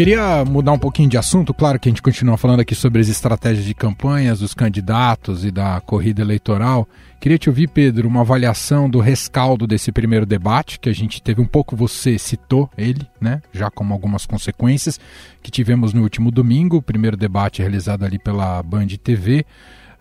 Queria 0.00 0.46
mudar 0.46 0.72
um 0.72 0.78
pouquinho 0.78 1.10
de 1.10 1.18
assunto, 1.18 1.52
claro 1.52 1.78
que 1.78 1.86
a 1.86 1.92
gente 1.92 2.00
continua 2.00 2.38
falando 2.38 2.60
aqui 2.60 2.74
sobre 2.74 3.02
as 3.02 3.08
estratégias 3.10 3.66
de 3.66 3.74
campanhas 3.74 4.40
dos 4.40 4.54
candidatos 4.54 5.44
e 5.44 5.50
da 5.50 5.78
corrida 5.82 6.22
eleitoral. 6.22 6.88
Queria 7.20 7.36
te 7.36 7.50
ouvir, 7.50 7.68
Pedro, 7.68 8.08
uma 8.08 8.22
avaliação 8.22 8.88
do 8.88 8.98
rescaldo 8.98 9.66
desse 9.66 9.92
primeiro 9.92 10.24
debate, 10.24 10.80
que 10.80 10.88
a 10.88 10.94
gente 10.94 11.20
teve 11.20 11.42
um 11.42 11.46
pouco, 11.46 11.76
você 11.76 12.18
citou 12.18 12.70
ele, 12.78 13.06
né? 13.20 13.42
Já 13.52 13.70
como 13.70 13.92
algumas 13.92 14.24
consequências, 14.24 14.98
que 15.42 15.50
tivemos 15.50 15.92
no 15.92 16.00
último 16.00 16.30
domingo, 16.30 16.78
o 16.78 16.82
primeiro 16.82 17.14
debate 17.14 17.60
realizado 17.60 18.02
ali 18.02 18.18
pela 18.18 18.62
Band 18.62 18.86
TV 19.04 19.44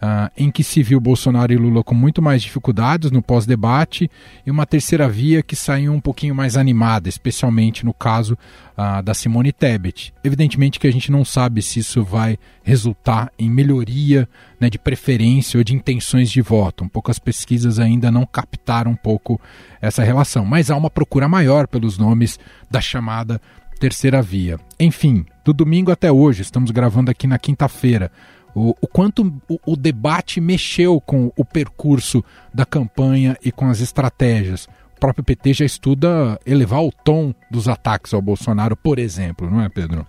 uh, 0.02 0.32
em 0.38 0.50
que 0.52 0.64
se 0.64 0.82
viu 0.82 1.00
Bolsonaro 1.00 1.52
e 1.52 1.58
Lula 1.58 1.84
com 1.84 1.96
muito 1.96 2.22
mais 2.22 2.42
dificuldades 2.42 3.12
no 3.12 3.22
pós-debate, 3.22 4.10
e 4.46 4.52
uma 4.52 4.66
terceira 4.66 5.08
via 5.08 5.44
que 5.44 5.56
saiu 5.56 5.94
um 5.94 6.00
pouquinho 6.00 6.34
mais 6.34 6.58
animada, 6.58 7.10
especialmente 7.10 7.86
no 7.86 7.94
caso 7.94 8.38
uh, 8.78 9.02
da 9.04 9.14
Simone 9.14 9.52
Tebet. 9.52 10.14
Evidentemente 10.24 10.80
que 10.80 10.88
a 10.88 10.92
gente 10.92 11.12
não 11.12 11.24
sabe 11.26 11.62
se 11.62 11.80
isso 11.80 12.04
vai 12.04 12.38
resultar 12.64 13.32
em 13.38 13.50
melhoria 13.50 14.28
né, 14.60 14.70
de 14.70 14.78
preferência 14.78 15.58
ou 15.58 15.64
de 15.64 15.76
intenções 15.76 16.30
de 16.30 16.42
voto. 16.42 16.84
Um 16.84 16.90
pesquisas 17.20 17.80
ainda 17.80 18.12
não 18.12 18.26
captaram 18.26 18.92
um 18.92 18.96
pouco 18.96 19.40
essa 19.82 20.04
relação, 20.04 20.46
mas 20.46 20.70
há 20.70 20.76
uma 20.76 20.90
procura 20.90 21.28
maior 21.28 21.68
pelos 21.68 21.98
nomes 21.98 22.40
da 22.70 22.80
chamada 22.80 23.42
terceira 23.80 24.22
via. 24.22 24.60
Enfim, 24.80 25.26
do 25.44 25.54
domingo 25.54 25.92
até 25.92 26.12
hoje, 26.12 26.42
estamos 26.42 26.70
gravando 26.70 27.10
aqui 27.10 27.26
na 27.26 27.40
quinta-feira. 27.40 28.12
O, 28.56 28.76
o 28.82 28.88
quanto 28.88 29.32
o, 29.48 29.60
o, 29.66 29.76
debate 29.76 30.42
mexeu 30.42 31.00
com 31.00 31.32
o 31.38 31.46
percurso 31.46 32.24
da 32.54 32.66
campanha 32.66 33.38
e 33.44 33.52
com 33.52 33.68
as 33.68 33.80
estratégias. 33.80 34.66
O 34.96 35.00
próprio 35.00 35.24
PT 35.24 35.54
já 35.54 35.66
estuda 35.66 36.40
elevar 36.46 36.84
o 36.84 36.92
tom 36.92 37.34
dos 37.50 37.68
ataques 37.68 38.14
ao 38.14 38.22
Bolsonaro, 38.22 38.76
por 38.76 39.00
exemplo, 39.00 39.50
não 39.50 39.62
é, 39.62 39.70
Pedro? 39.70 40.06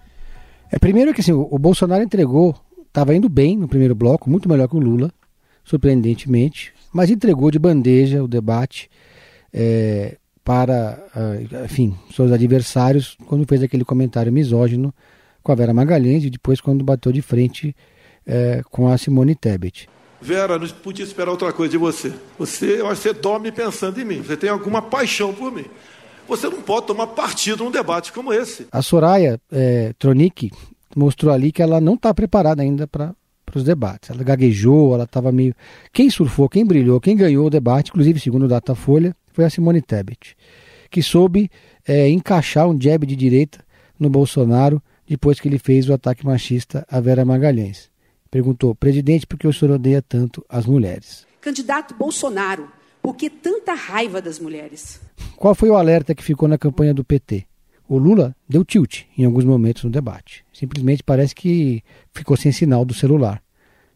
É, 0.70 0.79
primeiro 0.79 1.12
que 1.12 1.20
assim, 1.20 1.33
o, 1.33 1.59
Bolsonaro 1.59 2.03
entregou, 2.03 2.57
estava 2.87 3.14
indo 3.14 3.29
bem 3.29 3.57
no 3.57 3.68
primeiro 3.68 3.94
bloco, 3.94 4.31
muito 4.31 4.48
melhor 4.48 4.68
que 4.68 4.76
o 4.76 4.81
Lula, 4.81 5.12
surpreendentemente, 5.64 6.72
mas 6.92 7.11
entregou 7.11 7.50
de 7.50 7.59
bandeja 7.59 8.22
o 8.22 8.29
debate 8.29 8.90
é, 9.53 10.16
para, 10.44 11.05
ah, 11.14 11.64
enfim, 11.64 11.94
seus 12.14 12.33
adversários, 12.33 13.16
quando 13.26 13.46
fez 13.46 13.62
aquele 13.62 13.85
comentário 13.85 14.33
misógino 14.33 14.92
com 15.42 15.53
a 15.53 15.55
Vera 15.55 15.74
Magalhães 15.74 16.24
e 16.24 16.31
depois 16.31 16.61
quando 16.61 16.85
bateu 16.85 17.12
de 17.12 17.22
frente 17.22 17.74
é, 18.26 18.62
com 18.70 18.88
a 18.88 18.96
Simone 18.98 19.35
Tebet. 19.35 19.88
Vera, 20.20 20.59
não 20.59 20.68
podia 20.68 21.04
esperar 21.04 21.30
outra 21.30 21.52
coisa 21.52 21.70
de 21.70 21.78
você. 21.78 22.12
Você, 22.38 22.80
eu 22.80 22.87
acho 22.88 23.00
que 23.00 23.09
você 23.09 23.14
dorme 23.14 23.50
pensando 23.50 23.98
em 24.00 24.04
mim. 24.04 24.22
Você 24.22 24.37
tem 24.37 24.50
alguma 24.50 24.83
paixão 24.83 25.33
por 25.33 25.50
mim. 25.50 25.64
Você 26.28 26.48
não 26.48 26.61
pode 26.61 26.87
tomar 26.87 27.06
partido 27.09 27.64
num 27.64 27.70
debate 27.70 28.12
como 28.12 28.33
esse. 28.33 28.66
A 28.70 28.83
Soraya 28.83 29.40
é, 29.50 29.94
Tronic 29.98 30.50
mostrou 30.94 31.33
ali 31.33 31.50
que 31.50 31.62
ela 31.62 31.80
não 31.80 31.94
está 31.94 32.12
preparada 32.12 32.62
ainda 32.62 32.87
para 32.87 33.14
os 33.54 33.64
debates. 33.64 34.11
Ela 34.11 34.22
gaguejou, 34.22 34.94
ela 34.94 35.04
estava 35.04 35.33
meio. 35.33 35.54
Quem 35.92 36.11
surfou, 36.11 36.48
quem 36.48 36.66
brilhou, 36.66 37.00
quem 37.00 37.16
ganhou 37.16 37.46
o 37.46 37.50
debate, 37.50 37.88
inclusive 37.88 38.20
segundo 38.20 38.44
o 38.44 38.48
Datafolha, 38.48 39.16
foi 39.33 39.44
a 39.44 39.50
Simone 39.50 39.80
Tebet, 39.80 40.37
que 40.90 41.02
soube 41.02 41.50
é, 41.88 42.09
encaixar 42.11 42.68
um 42.68 42.78
jab 42.78 43.06
de 43.06 43.16
direita 43.16 43.64
no 43.98 44.11
Bolsonaro 44.11 44.83
depois 45.06 45.40
que 45.40 45.48
ele 45.48 45.59
fez 45.59 45.88
o 45.88 45.94
ataque 45.94 46.24
machista 46.24 46.87
a 46.88 47.00
Vera 47.00 47.24
Magalhães 47.24 47.89
perguntou: 48.30 48.74
presidente, 48.74 49.26
por 49.26 49.38
que 49.38 49.46
o 49.46 49.52
senhor 49.52 49.74
odeia 49.74 50.00
tanto 50.00 50.44
as 50.48 50.66
mulheres? 50.66 51.26
Candidato 51.40 51.94
Bolsonaro, 51.94 52.68
por 53.02 53.16
que 53.16 53.28
tanta 53.28 53.74
raiva 53.74 54.20
das 54.20 54.38
mulheres? 54.38 55.00
Qual 55.36 55.54
foi 55.54 55.70
o 55.70 55.76
alerta 55.76 56.14
que 56.14 56.22
ficou 56.22 56.48
na 56.48 56.58
campanha 56.58 56.92
do 56.92 57.04
PT? 57.04 57.46
O 57.88 57.98
Lula 57.98 58.36
deu 58.48 58.64
tilt 58.64 59.02
em 59.18 59.24
alguns 59.24 59.44
momentos 59.44 59.82
no 59.82 59.90
debate. 59.90 60.44
Simplesmente 60.52 61.02
parece 61.02 61.34
que 61.34 61.82
ficou 62.12 62.36
sem 62.36 62.52
sinal 62.52 62.84
do 62.84 62.94
celular. 62.94 63.42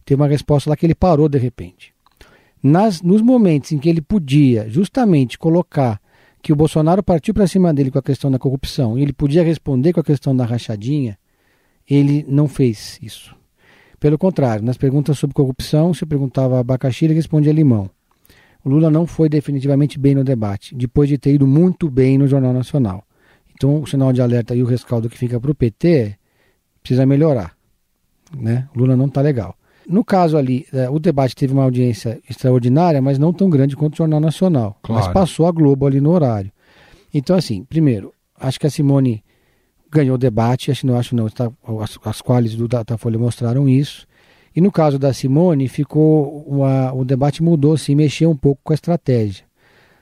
Tem 0.04 0.16
uma 0.16 0.26
resposta 0.26 0.68
lá 0.68 0.76
que 0.76 0.84
ele 0.84 0.94
parou 0.94 1.28
de 1.28 1.38
repente. 1.38 1.94
Nas, 2.62 3.02
nos 3.02 3.22
momentos 3.22 3.70
em 3.72 3.78
que 3.78 3.88
ele 3.88 4.00
podia 4.00 4.68
justamente 4.68 5.38
colocar 5.38 6.00
que 6.42 6.52
o 6.52 6.56
Bolsonaro 6.56 7.02
partiu 7.02 7.32
para 7.32 7.46
cima 7.46 7.72
dele 7.72 7.90
com 7.90 7.98
a 7.98 8.02
questão 8.02 8.30
da 8.30 8.38
corrupção 8.38 8.98
e 8.98 9.02
ele 9.02 9.12
podia 9.12 9.44
responder 9.44 9.92
com 9.92 10.00
a 10.00 10.04
questão 10.04 10.34
da 10.34 10.44
rachadinha, 10.44 11.16
ele 11.88 12.24
não 12.28 12.48
fez 12.48 12.98
isso. 13.00 13.36
Pelo 14.04 14.18
contrário, 14.18 14.62
nas 14.62 14.76
perguntas 14.76 15.18
sobre 15.18 15.32
corrupção, 15.32 15.94
se 15.94 16.04
perguntava 16.04 16.60
abacaxi, 16.60 17.06
ele 17.06 17.14
respondia 17.14 17.50
limão. 17.50 17.88
O 18.62 18.68
Lula 18.68 18.90
não 18.90 19.06
foi 19.06 19.30
definitivamente 19.30 19.98
bem 19.98 20.14
no 20.14 20.22
debate, 20.22 20.74
depois 20.74 21.08
de 21.08 21.16
ter 21.16 21.32
ido 21.32 21.46
muito 21.46 21.88
bem 21.88 22.18
no 22.18 22.28
Jornal 22.28 22.52
Nacional. 22.52 23.02
Então, 23.54 23.80
o 23.80 23.86
sinal 23.86 24.12
de 24.12 24.20
alerta 24.20 24.54
e 24.54 24.62
o 24.62 24.66
rescaldo 24.66 25.08
que 25.08 25.16
fica 25.16 25.40
para 25.40 25.50
o 25.50 25.54
PT 25.54 26.18
precisa 26.82 27.06
melhorar. 27.06 27.54
Né? 28.36 28.68
O 28.76 28.80
Lula 28.80 28.94
não 28.94 29.06
está 29.06 29.22
legal. 29.22 29.56
No 29.88 30.04
caso 30.04 30.36
ali, 30.36 30.66
é, 30.70 30.86
o 30.90 30.98
debate 30.98 31.34
teve 31.34 31.54
uma 31.54 31.62
audiência 31.62 32.20
extraordinária, 32.28 33.00
mas 33.00 33.18
não 33.18 33.32
tão 33.32 33.48
grande 33.48 33.74
quanto 33.74 33.94
o 33.94 33.96
Jornal 33.96 34.20
Nacional. 34.20 34.78
Claro. 34.82 35.02
Mas 35.02 35.14
passou 35.14 35.46
a 35.46 35.50
Globo 35.50 35.86
ali 35.86 35.98
no 35.98 36.10
horário. 36.10 36.52
Então, 37.14 37.34
assim, 37.34 37.64
primeiro, 37.64 38.12
acho 38.38 38.60
que 38.60 38.66
a 38.66 38.70
Simone 38.70 39.24
ganhou 39.94 40.18
debate, 40.18 40.70
acho, 40.70 40.86
não 40.86 40.98
acho 40.98 41.14
não, 41.14 41.26
está, 41.26 41.50
as, 41.80 41.98
as 42.04 42.20
quales 42.20 42.56
do 42.56 42.66
Datafolha 42.66 43.18
mostraram 43.18 43.68
isso. 43.68 44.06
E 44.54 44.60
no 44.60 44.70
caso 44.70 44.98
da 44.98 45.12
Simone, 45.12 45.68
ficou 45.68 46.44
uma, 46.46 46.92
o 46.92 47.04
debate 47.04 47.42
mudou, 47.42 47.76
se 47.76 47.94
mexeu 47.94 48.30
um 48.30 48.36
pouco 48.36 48.60
com 48.62 48.72
a 48.72 48.74
estratégia. 48.74 49.44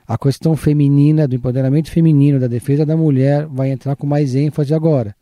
A 0.05 0.17
questão 0.17 0.55
feminina, 0.55 1.27
do 1.27 1.35
empoderamento 1.35 1.89
feminino, 1.89 2.39
da 2.39 2.47
defesa 2.47 2.85
da 2.85 2.97
mulher, 2.97 3.47
vai 3.47 3.71
entrar 3.71 3.95
com 3.95 4.05
mais 4.05 4.35
ênfase 4.35 4.73
agora. 4.73 5.15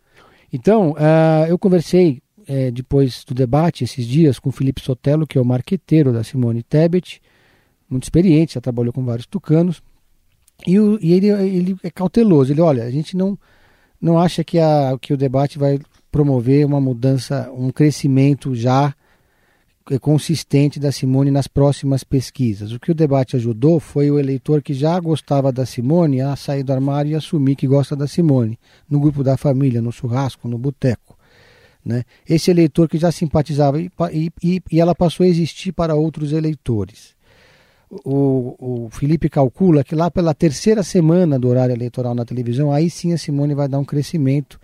Então, 0.52 0.92
uh, 0.92 1.46
eu 1.48 1.58
conversei 1.58 2.22
uh, 2.40 2.72
depois 2.72 3.24
do 3.24 3.34
debate, 3.34 3.84
esses 3.84 4.06
dias, 4.06 4.40
com 4.40 4.50
o 4.50 4.52
Felipe 4.52 4.82
Sotelo, 4.82 5.28
que 5.28 5.38
é 5.38 5.42
o 5.42 5.46
marqueteiro 5.46 6.12
da 6.12 6.24
Simone 6.24 6.64
Tebet, 6.64 7.22
muito 7.90 8.04
experiente, 8.04 8.56
já 8.56 8.62
trabalhou 8.62 8.92
com 8.92 9.06
vários 9.06 9.28
tucanos. 9.28 9.82
E, 10.66 10.80
o, 10.80 10.98
e 11.02 11.14
ele, 11.14 11.28
ele 11.28 11.76
é 11.84 11.90
cauteloso. 11.90 12.52
Ele, 12.52 12.62
olha, 12.62 12.84
a 12.84 12.92
gente 12.92 13.16
não 13.16 13.38
não 14.02 14.18
acha 14.18 14.44
que, 14.44 14.58
a, 14.58 14.98
que 15.00 15.14
o 15.14 15.18
debate 15.18 15.60
vai 15.60 15.80
promover 16.12 16.66
uma 16.66 16.82
mudança, 16.82 17.50
um 17.56 17.72
crescimento 17.72 18.56
já 18.56 18.94
consistente 20.00 20.80
da 20.80 20.92
Simone 20.92 21.32
nas 21.32 21.48
próximas 21.48 22.04
pesquisas. 22.04 22.72
O 22.72 22.80
que 22.80 22.92
o 22.92 22.96
debate 22.96 23.36
ajudou 23.36 23.80
foi 23.80 24.10
o 24.10 24.20
eleitor 24.20 24.62
que 24.62 24.74
já 24.74 25.00
gostava 25.00 25.52
da 25.52 25.66
Simone 25.66 26.22
a 26.22 26.36
sair 26.36 26.64
do 26.64 26.72
armário 26.72 27.12
e 27.12 27.16
assumir 27.16 27.56
que 27.56 27.68
gosta 27.68 27.96
da 27.96 28.08
Simone, 28.08 28.60
no 28.90 29.00
grupo 29.00 29.24
da 29.24 29.38
família, 29.38 29.82
no 29.82 29.92
churrasco, 29.92 30.48
no 30.48 30.58
boteco. 30.58 31.18
Né? 31.84 32.04
Esse 32.30 32.52
eleitor 32.52 32.88
que 32.88 32.98
já 32.98 33.12
simpatizava 33.12 33.82
e, 33.82 33.92
e, 34.42 34.62
e 34.72 34.80
ela 34.80 34.94
passou 34.94 35.26
a 35.26 35.30
existir 35.30 35.72
para 35.72 35.96
outros 35.96 36.32
eleitores 36.32 37.16
o, 37.91 38.86
o 38.86 38.89
Felipe 38.89 39.30
calcula 39.30 39.84
que 39.84 39.93
lá 39.93 40.10
pela 40.10 40.34
terceira 40.34 40.82
semana 40.82 41.38
do 41.38 41.49
horário 41.49 41.75
eleitoral 41.75 42.15
na 42.15 42.23
televisão, 42.23 42.71
aí 42.71 42.89
sim 42.89 43.12
a 43.12 43.17
Simone 43.17 43.54
vai 43.54 43.67
dar 43.67 43.80
um 43.80 43.86
crescimento, 43.86 44.58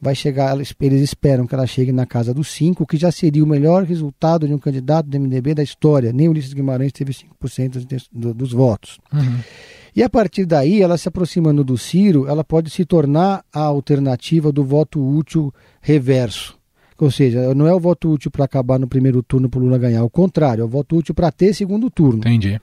vai 0.00 0.14
chegar, 0.14 0.54
eles 0.54 1.00
esperam 1.00 1.46
que 1.46 1.54
ela 1.54 1.66
chegue 1.66 1.90
na 1.90 2.04
casa 2.04 2.34
dos 2.34 2.48
5, 2.48 2.86
que 2.86 2.98
já 2.98 3.10
seria 3.10 3.42
o 3.42 3.46
melhor 3.46 3.84
resultado 3.84 4.46
de 4.46 4.52
um 4.52 4.58
candidato 4.58 5.08
do 5.08 5.18
MDB 5.18 5.54
da 5.54 5.62
história. 5.62 6.12
Nem 6.12 6.28
Ulisses 6.28 6.52
Guimarães 6.52 6.92
teve 6.92 7.12
5% 7.12 7.86
dos, 8.12 8.34
dos 8.34 8.52
votos. 8.52 8.98
Uhum. 9.12 9.38
E 9.94 10.02
a 10.02 10.10
partir 10.10 10.44
daí, 10.44 10.82
ela 10.82 10.98
se 10.98 11.08
aproximando 11.08 11.64
do 11.64 11.78
Ciro, 11.78 12.28
ela 12.28 12.44
pode 12.44 12.68
se 12.68 12.84
tornar 12.84 13.42
a 13.50 13.60
alternativa 13.60 14.52
do 14.52 14.62
voto 14.62 15.02
útil 15.02 15.50
reverso. 15.80 16.58
Ou 16.98 17.10
seja, 17.10 17.54
não 17.54 17.66
é 17.66 17.74
o 17.74 17.80
voto 17.80 18.10
útil 18.10 18.30
para 18.30 18.44
acabar 18.44 18.78
no 18.78 18.88
primeiro 18.88 19.22
turno 19.22 19.48
para 19.48 19.60
o 19.60 19.62
Lula 19.62 19.78
ganhar, 19.78 20.00
ao 20.00 20.10
contrário, 20.10 20.62
é 20.62 20.64
o 20.64 20.68
voto 20.68 20.96
útil 20.96 21.14
para 21.14 21.30
ter 21.30 21.54
segundo 21.54 21.90
turno. 21.90 22.20
Entendi. 22.20 22.60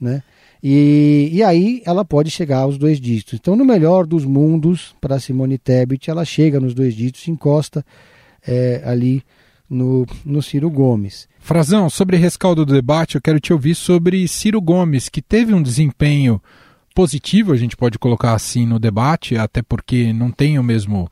Né? 0.00 0.22
E, 0.62 1.28
e 1.32 1.42
aí 1.42 1.82
ela 1.84 2.04
pode 2.04 2.30
chegar 2.30 2.60
aos 2.60 2.78
dois 2.78 3.00
dígitos. 3.00 3.34
Então, 3.34 3.54
no 3.54 3.64
melhor 3.64 4.06
dos 4.06 4.24
mundos, 4.24 4.94
para 5.00 5.20
Simone 5.20 5.58
Tebet, 5.58 6.10
ela 6.10 6.24
chega 6.24 6.58
nos 6.58 6.74
dois 6.74 6.94
dígitos, 6.94 7.28
encosta 7.28 7.84
é, 8.46 8.82
ali 8.84 9.22
no, 9.68 10.06
no 10.24 10.42
Ciro 10.42 10.70
Gomes. 10.70 11.28
Frazão, 11.38 11.88
sobre 11.90 12.16
rescaldo 12.16 12.64
do 12.64 12.72
debate, 12.72 13.14
eu 13.14 13.20
quero 13.20 13.38
te 13.38 13.52
ouvir 13.52 13.74
sobre 13.74 14.26
Ciro 14.26 14.60
Gomes, 14.60 15.08
que 15.08 15.22
teve 15.22 15.54
um 15.54 15.62
desempenho 15.62 16.40
positivo, 16.94 17.52
a 17.52 17.56
gente 17.56 17.76
pode 17.76 17.98
colocar 17.98 18.34
assim 18.34 18.66
no 18.66 18.78
debate, 18.78 19.36
até 19.36 19.62
porque 19.62 20.12
não 20.12 20.30
tem 20.30 20.58
o 20.58 20.64
mesmo 20.64 21.08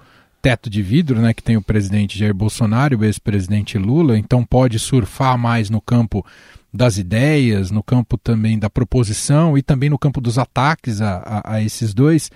teto 0.47 0.71
de 0.71 0.81
vidro, 0.81 1.21
né, 1.21 1.35
que 1.35 1.43
tem 1.43 1.57
o 1.57 1.63
presidente 1.63 2.17
Jair 2.17 2.33
Bolsonaro, 2.33 2.97
o 2.97 3.05
ex-presidente 3.05 3.77
Lula, 3.77 4.17
então 4.17 4.45
pode 4.45 4.79
surfar 4.79 5.37
mais 5.37 5.69
no 5.69 5.81
campo 5.81 6.25
das 6.73 6.99
ideias, 6.99 7.73
no 7.73 7.83
campo 7.83 8.17
também 8.17 8.57
da 8.57 8.71
proposição 8.71 9.59
e 9.59 9.63
também 9.63 9.91
no 9.91 9.99
campo 9.99 10.21
dos 10.21 10.39
ataques 10.39 11.01
a, 11.01 11.17
a, 11.17 11.55
a 11.55 11.63
esses 11.65 11.93
dois. 11.93 12.31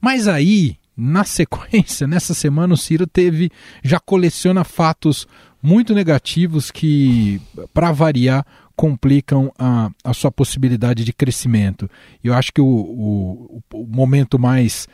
Mas 0.00 0.28
aí, 0.28 0.76
na 0.96 1.24
sequência, 1.26 2.06
nessa 2.06 2.34
semana, 2.34 2.72
o 2.72 2.76
Ciro 2.76 3.04
teve, 3.04 3.50
já 3.82 3.98
coleciona 3.98 4.62
fatos 4.62 5.26
muito 5.60 5.92
negativos 5.92 6.70
que, 6.70 7.42
para 7.74 7.90
variar, 7.90 8.46
complicam 8.76 9.50
a, 9.58 9.90
a 10.04 10.14
sua 10.14 10.30
possibilidade 10.30 11.02
de 11.02 11.12
crescimento. 11.12 11.90
Eu 12.22 12.32
acho 12.32 12.52
que 12.52 12.60
o, 12.60 12.64
o, 12.64 13.62
o 13.74 13.86
momento 13.88 14.38
mais, 14.38 14.86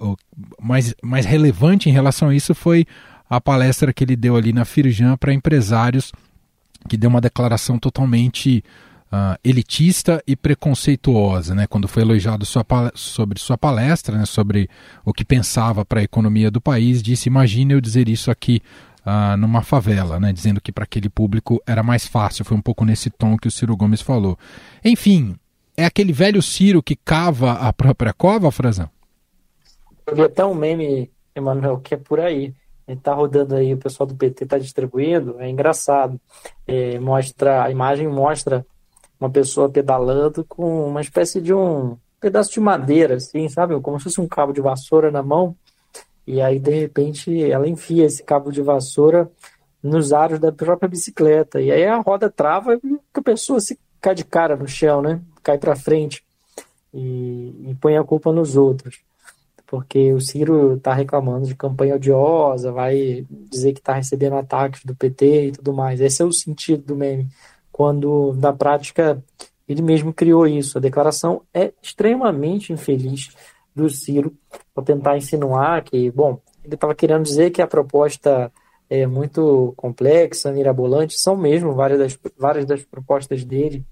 uh, 0.00 0.16
mais, 0.60 0.94
mais 1.02 1.24
relevante 1.24 1.88
em 1.88 1.92
relação 1.92 2.28
a 2.28 2.34
isso 2.34 2.54
foi 2.54 2.86
a 3.28 3.40
palestra 3.40 3.92
que 3.92 4.04
ele 4.04 4.16
deu 4.16 4.36
ali 4.36 4.52
na 4.52 4.64
Firjan 4.64 5.16
para 5.16 5.32
empresários, 5.32 6.12
que 6.88 6.96
deu 6.96 7.08
uma 7.08 7.20
declaração 7.20 7.78
totalmente 7.78 8.62
uh, 9.12 9.38
elitista 9.44 10.22
e 10.26 10.34
preconceituosa, 10.34 11.54
né? 11.54 11.66
Quando 11.66 11.86
foi 11.86 12.02
elogiado 12.02 12.44
sua, 12.44 12.64
sobre 12.94 13.38
sua 13.38 13.56
palestra, 13.56 14.18
né? 14.18 14.26
Sobre 14.26 14.68
o 15.04 15.12
que 15.12 15.24
pensava 15.24 15.84
para 15.84 16.00
a 16.00 16.04
economia 16.04 16.50
do 16.50 16.60
país, 16.60 17.02
disse: 17.02 17.28
Imagine 17.28 17.74
eu 17.74 17.80
dizer 17.80 18.08
isso 18.08 18.30
aqui 18.30 18.60
uh, 19.06 19.36
numa 19.36 19.62
favela, 19.62 20.18
né? 20.18 20.32
Dizendo 20.32 20.60
que 20.60 20.72
para 20.72 20.84
aquele 20.84 21.08
público 21.08 21.62
era 21.66 21.82
mais 21.82 22.06
fácil. 22.06 22.44
Foi 22.44 22.56
um 22.56 22.62
pouco 22.62 22.84
nesse 22.84 23.10
tom 23.10 23.36
que 23.36 23.48
o 23.48 23.50
Ciro 23.50 23.76
Gomes 23.76 24.00
falou. 24.00 24.38
Enfim, 24.84 25.36
é 25.76 25.84
aquele 25.84 26.12
velho 26.12 26.42
Ciro 26.42 26.82
que 26.82 26.96
cava 26.96 27.52
a 27.52 27.72
própria 27.72 28.12
cova, 28.12 28.50
Frazão? 28.50 28.90
Eu 30.06 30.16
vi 30.16 30.22
até 30.22 30.44
um 30.44 30.54
meme, 30.54 31.10
Emanuel, 31.34 31.78
que 31.78 31.94
é 31.94 31.96
por 31.96 32.20
aí. 32.20 32.54
Ele 32.86 33.00
tá 33.00 33.14
rodando 33.14 33.54
aí, 33.54 33.72
o 33.72 33.78
pessoal 33.78 34.06
do 34.06 34.14
PT 34.14 34.46
tá 34.46 34.58
distribuindo, 34.58 35.40
é 35.40 35.48
engraçado. 35.48 36.20
É, 36.66 36.98
mostra, 36.98 37.64
a 37.64 37.70
imagem 37.70 38.08
mostra 38.08 38.66
uma 39.20 39.30
pessoa 39.30 39.68
pedalando 39.68 40.44
com 40.44 40.88
uma 40.88 41.00
espécie 41.00 41.40
de 41.40 41.54
um 41.54 41.96
pedaço 42.20 42.52
de 42.52 42.60
madeira, 42.60 43.16
assim, 43.16 43.48
sabe? 43.48 43.78
Como 43.80 43.98
se 43.98 44.04
fosse 44.04 44.20
um 44.20 44.28
cabo 44.28 44.52
de 44.52 44.60
vassoura 44.60 45.10
na 45.10 45.22
mão. 45.22 45.56
E 46.26 46.40
aí, 46.40 46.58
de 46.58 46.70
repente, 46.70 47.50
ela 47.50 47.68
enfia 47.68 48.04
esse 48.04 48.22
cabo 48.22 48.50
de 48.50 48.62
vassoura 48.62 49.30
nos 49.82 50.12
aros 50.12 50.38
da 50.38 50.52
própria 50.52 50.88
bicicleta. 50.88 51.60
E 51.60 51.70
aí 51.70 51.84
a 51.84 51.98
roda 51.98 52.30
trava 52.30 52.74
e 52.74 53.00
a 53.14 53.22
pessoa 53.22 53.60
se 53.60 53.78
cai 54.00 54.14
de 54.14 54.24
cara 54.24 54.56
no 54.56 54.68
chão, 54.68 55.02
né? 55.02 55.20
Cai 55.42 55.58
para 55.58 55.74
frente 55.74 56.24
e, 56.94 57.70
e, 57.70 57.76
põe 57.80 57.96
a 57.96 58.04
culpa 58.04 58.32
nos 58.32 58.56
outros. 58.56 59.00
Porque 59.72 60.12
o 60.12 60.20
Ciro 60.20 60.74
está 60.74 60.92
reclamando 60.92 61.46
de 61.46 61.54
campanha 61.54 61.94
odiosa, 61.94 62.70
vai 62.70 63.26
dizer 63.30 63.72
que 63.72 63.78
está 63.78 63.94
recebendo 63.94 64.36
ataques 64.36 64.84
do 64.84 64.94
PT 64.94 65.46
e 65.46 65.52
tudo 65.52 65.72
mais. 65.72 65.98
Esse 65.98 66.20
é 66.20 66.26
o 66.26 66.30
sentido 66.30 66.84
do 66.84 66.94
meme 66.94 67.26
quando 67.72 68.34
na 68.36 68.52
prática 68.52 69.24
ele 69.66 69.80
mesmo 69.80 70.12
criou 70.12 70.46
isso. 70.46 70.76
A 70.76 70.80
declaração 70.80 71.40
é 71.54 71.72
extremamente 71.82 72.70
infeliz 72.70 73.34
do 73.74 73.88
Ciro 73.88 74.36
para 74.74 74.84
tentar 74.84 75.16
insinuar 75.16 75.82
que, 75.82 76.10
bom, 76.10 76.38
ele 76.62 76.74
estava 76.74 76.94
querendo 76.94 77.22
dizer 77.22 77.50
que 77.50 77.62
a 77.62 77.66
proposta 77.66 78.52
é 78.90 79.06
muito 79.06 79.72
complexa, 79.74 80.52
mirabolante, 80.52 81.18
são 81.18 81.34
mesmo 81.34 81.72
várias 81.72 81.98
das, 81.98 82.18
várias 82.36 82.66
das 82.66 82.84
propostas 82.84 83.42
dele 83.42 83.86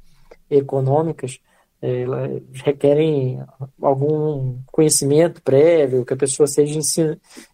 econômicas, 0.51 1.41
é, 1.83 2.05
requerem 2.53 3.43
algum 3.81 4.59
conhecimento 4.67 5.43
prévio, 5.43 6.05
que 6.05 6.13
a 6.13 6.17
pessoa 6.17 6.47
seja 6.47 6.79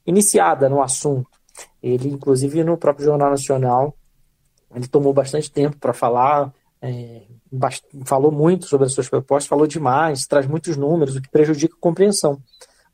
iniciada 0.05 0.69
no 0.69 0.83
assunto. 0.83 1.29
Ele, 1.83 2.09
inclusive, 2.09 2.65
no 2.65 2.77
próprio 2.77 3.07
Jornal 3.07 3.31
Nacional, 3.31 3.97
ele 4.75 4.89
tomou 4.89 5.13
bastante 5.13 5.51
tempo 5.51 5.77
para 5.79 5.93
falar, 5.93 6.53
é, 6.83 7.23
falou 8.05 8.33
muito 8.33 8.67
sobre 8.67 8.87
as 8.87 8.93
suas 8.93 9.09
propostas, 9.09 9.49
falou 9.49 9.67
demais, 9.67 10.27
traz 10.27 10.47
muitos 10.47 10.77
números, 10.77 11.17
o 11.17 11.23
que 11.23 11.31
prejudica 11.31 11.75
a 11.75 11.81
compreensão. 11.81 12.39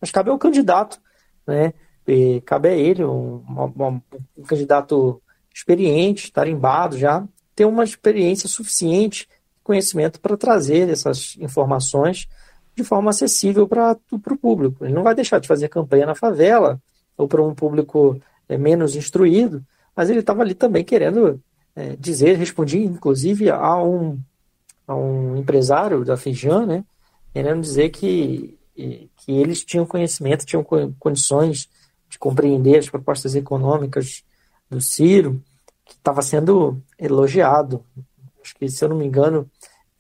Mas 0.01 0.11
cabe 0.11 0.31
ao 0.31 0.39
candidato, 0.39 1.01
né? 1.47 1.73
E 2.07 2.41
cabe 2.43 2.69
a 2.69 2.73
ele, 2.73 3.05
um, 3.05 3.43
um, 3.49 4.01
um 4.37 4.43
candidato 4.43 5.23
experiente, 5.55 6.33
tarimbado 6.33 6.99
já, 6.99 7.27
ter 7.55 7.65
uma 7.65 7.85
experiência 7.85 8.49
suficiente, 8.49 9.29
conhecimento 9.63 10.21
para 10.21 10.37
trazer 10.37 10.89
essas 10.89 11.37
informações 11.39 12.29
de 12.75 12.83
forma 12.83 13.11
acessível 13.11 13.69
para 13.69 13.99
o 14.11 14.37
público. 14.37 14.85
Ele 14.85 14.95
não 14.95 15.03
vai 15.03 15.15
deixar 15.15 15.39
de 15.39 15.49
fazer 15.49 15.69
campanha 15.69 16.07
na 16.07 16.15
favela 16.15 16.81
ou 17.17 17.29
para 17.29 17.43
um 17.43 17.55
público 17.55 18.21
é, 18.49 18.57
menos 18.57 18.97
instruído, 18.97 19.65
mas 19.95 20.09
ele 20.09 20.21
estava 20.21 20.43
ali 20.43 20.55
também 20.55 20.85
querendo 20.85 21.41
é, 21.77 21.97
dizer, 21.97 22.37
respondi 22.37 22.83
inclusive 22.83 23.51
a 23.51 23.83
um, 23.83 24.19
a 24.87 24.95
um 24.95 25.37
empresário 25.37 26.05
da 26.05 26.17
Fijan, 26.17 26.67
né, 26.67 26.85
querendo 27.33 27.61
dizer 27.61 27.91
que, 27.91 28.59
que 28.75 29.33
eles 29.33 29.65
tinham 29.65 29.87
conhecimento, 29.87 30.47
tinham 30.47 30.65
condições 30.99 31.69
de 32.09 32.19
compreender 32.19 32.79
as 32.79 32.91
propostas 32.91 33.35
econômicas 33.35 34.23
do 34.69 34.81
Ciro, 34.81 35.43
que 35.85 35.95
estava 35.95 36.21
sendo 36.23 36.81
elogiado. 36.99 37.85
Acho 38.43 38.55
que, 38.55 38.69
se 38.69 38.85
eu 38.85 38.89
não 38.89 38.97
me 38.97 39.07
engano, 39.07 39.51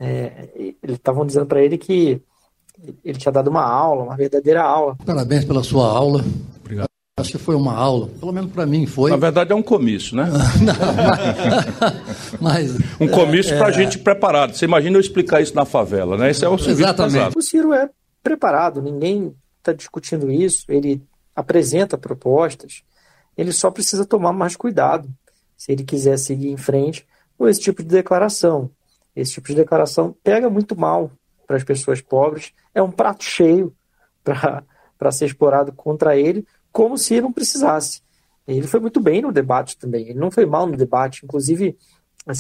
é, 0.02 0.48
eles 0.82 0.96
estavam 0.96 1.24
dizendo 1.24 1.46
para 1.46 1.62
ele 1.62 1.78
que 1.78 2.20
ele 3.04 3.18
tinha 3.18 3.30
dado 3.30 3.48
uma 3.48 3.62
aula, 3.62 4.04
uma 4.04 4.16
verdadeira 4.16 4.62
aula. 4.62 4.96
Parabéns 5.06 5.44
pela 5.44 5.62
sua 5.62 5.86
aula. 5.86 6.24
Acho 7.16 7.32
que 7.32 7.38
foi 7.38 7.54
uma 7.54 7.74
aula, 7.74 8.08
pelo 8.18 8.32
menos 8.32 8.50
para 8.50 8.64
mim 8.64 8.86
foi. 8.86 9.10
Na 9.10 9.18
verdade 9.18 9.52
é 9.52 9.54
um 9.54 9.62
comício, 9.62 10.16
né? 10.16 10.24
Não, 10.64 12.40
mas, 12.40 12.74
um 12.98 13.06
comício 13.06 13.54
é, 13.54 13.58
para 13.58 13.68
é... 13.68 13.72
gente 13.72 13.98
preparado. 13.98 14.54
Você 14.54 14.64
imagina 14.64 14.96
eu 14.96 15.00
explicar 15.00 15.42
isso 15.42 15.54
na 15.54 15.66
favela, 15.66 16.16
né? 16.16 16.30
Esse 16.30 16.44
é 16.44 16.48
o 16.48 16.56
serviço 16.56 16.80
Exatamente. 16.80 17.12
pesado. 17.12 17.38
O 17.38 17.42
Ciro 17.42 17.72
é 17.74 17.90
preparado, 18.22 18.80
ninguém 18.80 19.36
está 19.58 19.74
discutindo 19.74 20.32
isso. 20.32 20.64
Ele 20.68 21.02
apresenta 21.36 21.98
propostas, 21.98 22.82
ele 23.36 23.52
só 23.52 23.70
precisa 23.70 24.06
tomar 24.06 24.32
mais 24.32 24.56
cuidado 24.56 25.08
se 25.56 25.70
ele 25.70 25.84
quiser 25.84 26.18
seguir 26.18 26.48
em 26.48 26.56
frente 26.56 27.06
com 27.36 27.46
esse 27.46 27.60
tipo 27.60 27.82
de 27.82 27.88
declaração. 27.90 28.70
Esse 29.14 29.35
tipo 29.35 29.48
de 29.48 29.57
declaração 29.57 30.16
pega 30.22 30.48
muito 30.48 30.79
mal 30.79 31.11
para 31.46 31.57
as 31.57 31.64
pessoas 31.64 32.01
pobres, 32.01 32.53
é 32.75 32.83
um 32.83 32.90
prato 32.90 33.25
cheio 33.25 33.75
para 34.25 35.11
ser 35.12 35.27
explorado 35.27 35.72
contra 35.72 36.16
ele, 36.16 36.46
como 36.70 36.96
se 36.96 37.20
não 37.20 37.33
precisasse. 37.33 38.01
Ele 38.46 38.66
foi 38.66 38.81
muito 38.81 39.01
bem 39.01 39.22
no 39.22 39.31
debate 39.31 39.77
também, 39.77 40.09
ele 40.09 40.18
não 40.18 40.31
foi 40.31 40.46
mal 40.46 40.66
no 40.66 40.77
debate, 40.77 41.25
inclusive 41.25 41.77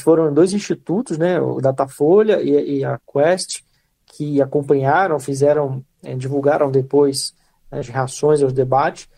foram 0.02 0.32
dois 0.32 0.52
institutos, 0.52 1.18
né, 1.18 1.40
o 1.40 1.60
Datafolha 1.60 2.40
e, 2.40 2.78
e 2.78 2.84
a 2.84 2.98
Quest, 2.98 3.62
que 4.06 4.40
acompanharam, 4.40 5.18
fizeram, 5.18 5.84
é, 6.02 6.14
divulgaram 6.14 6.70
depois 6.70 7.34
as 7.70 7.88
reações 7.88 8.42
aos 8.42 8.52
debates, 8.52 9.08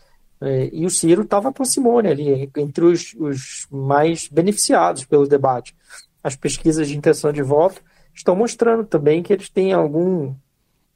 é, 0.41 0.69
e 0.71 0.85
o 0.85 0.89
Ciro 0.89 1.23
estava 1.23 1.51
com 1.51 1.63
a 1.63 1.65
Simone 1.65 2.07
ali, 2.07 2.49
entre 2.57 2.85
os, 2.85 3.13
os 3.17 3.67
mais 3.69 4.27
beneficiados 4.27 5.05
pelo 5.05 5.27
debate. 5.27 5.75
As 6.25 6.35
pesquisas 6.35 6.87
de 6.87 6.97
intenção 6.97 7.31
de 7.31 7.43
voto 7.43 7.83
estão 8.11 8.35
mostrando 8.35 8.83
também 8.83 9.21
que 9.21 9.31
eles 9.31 9.47
têm 9.47 9.73
algum 9.73 10.33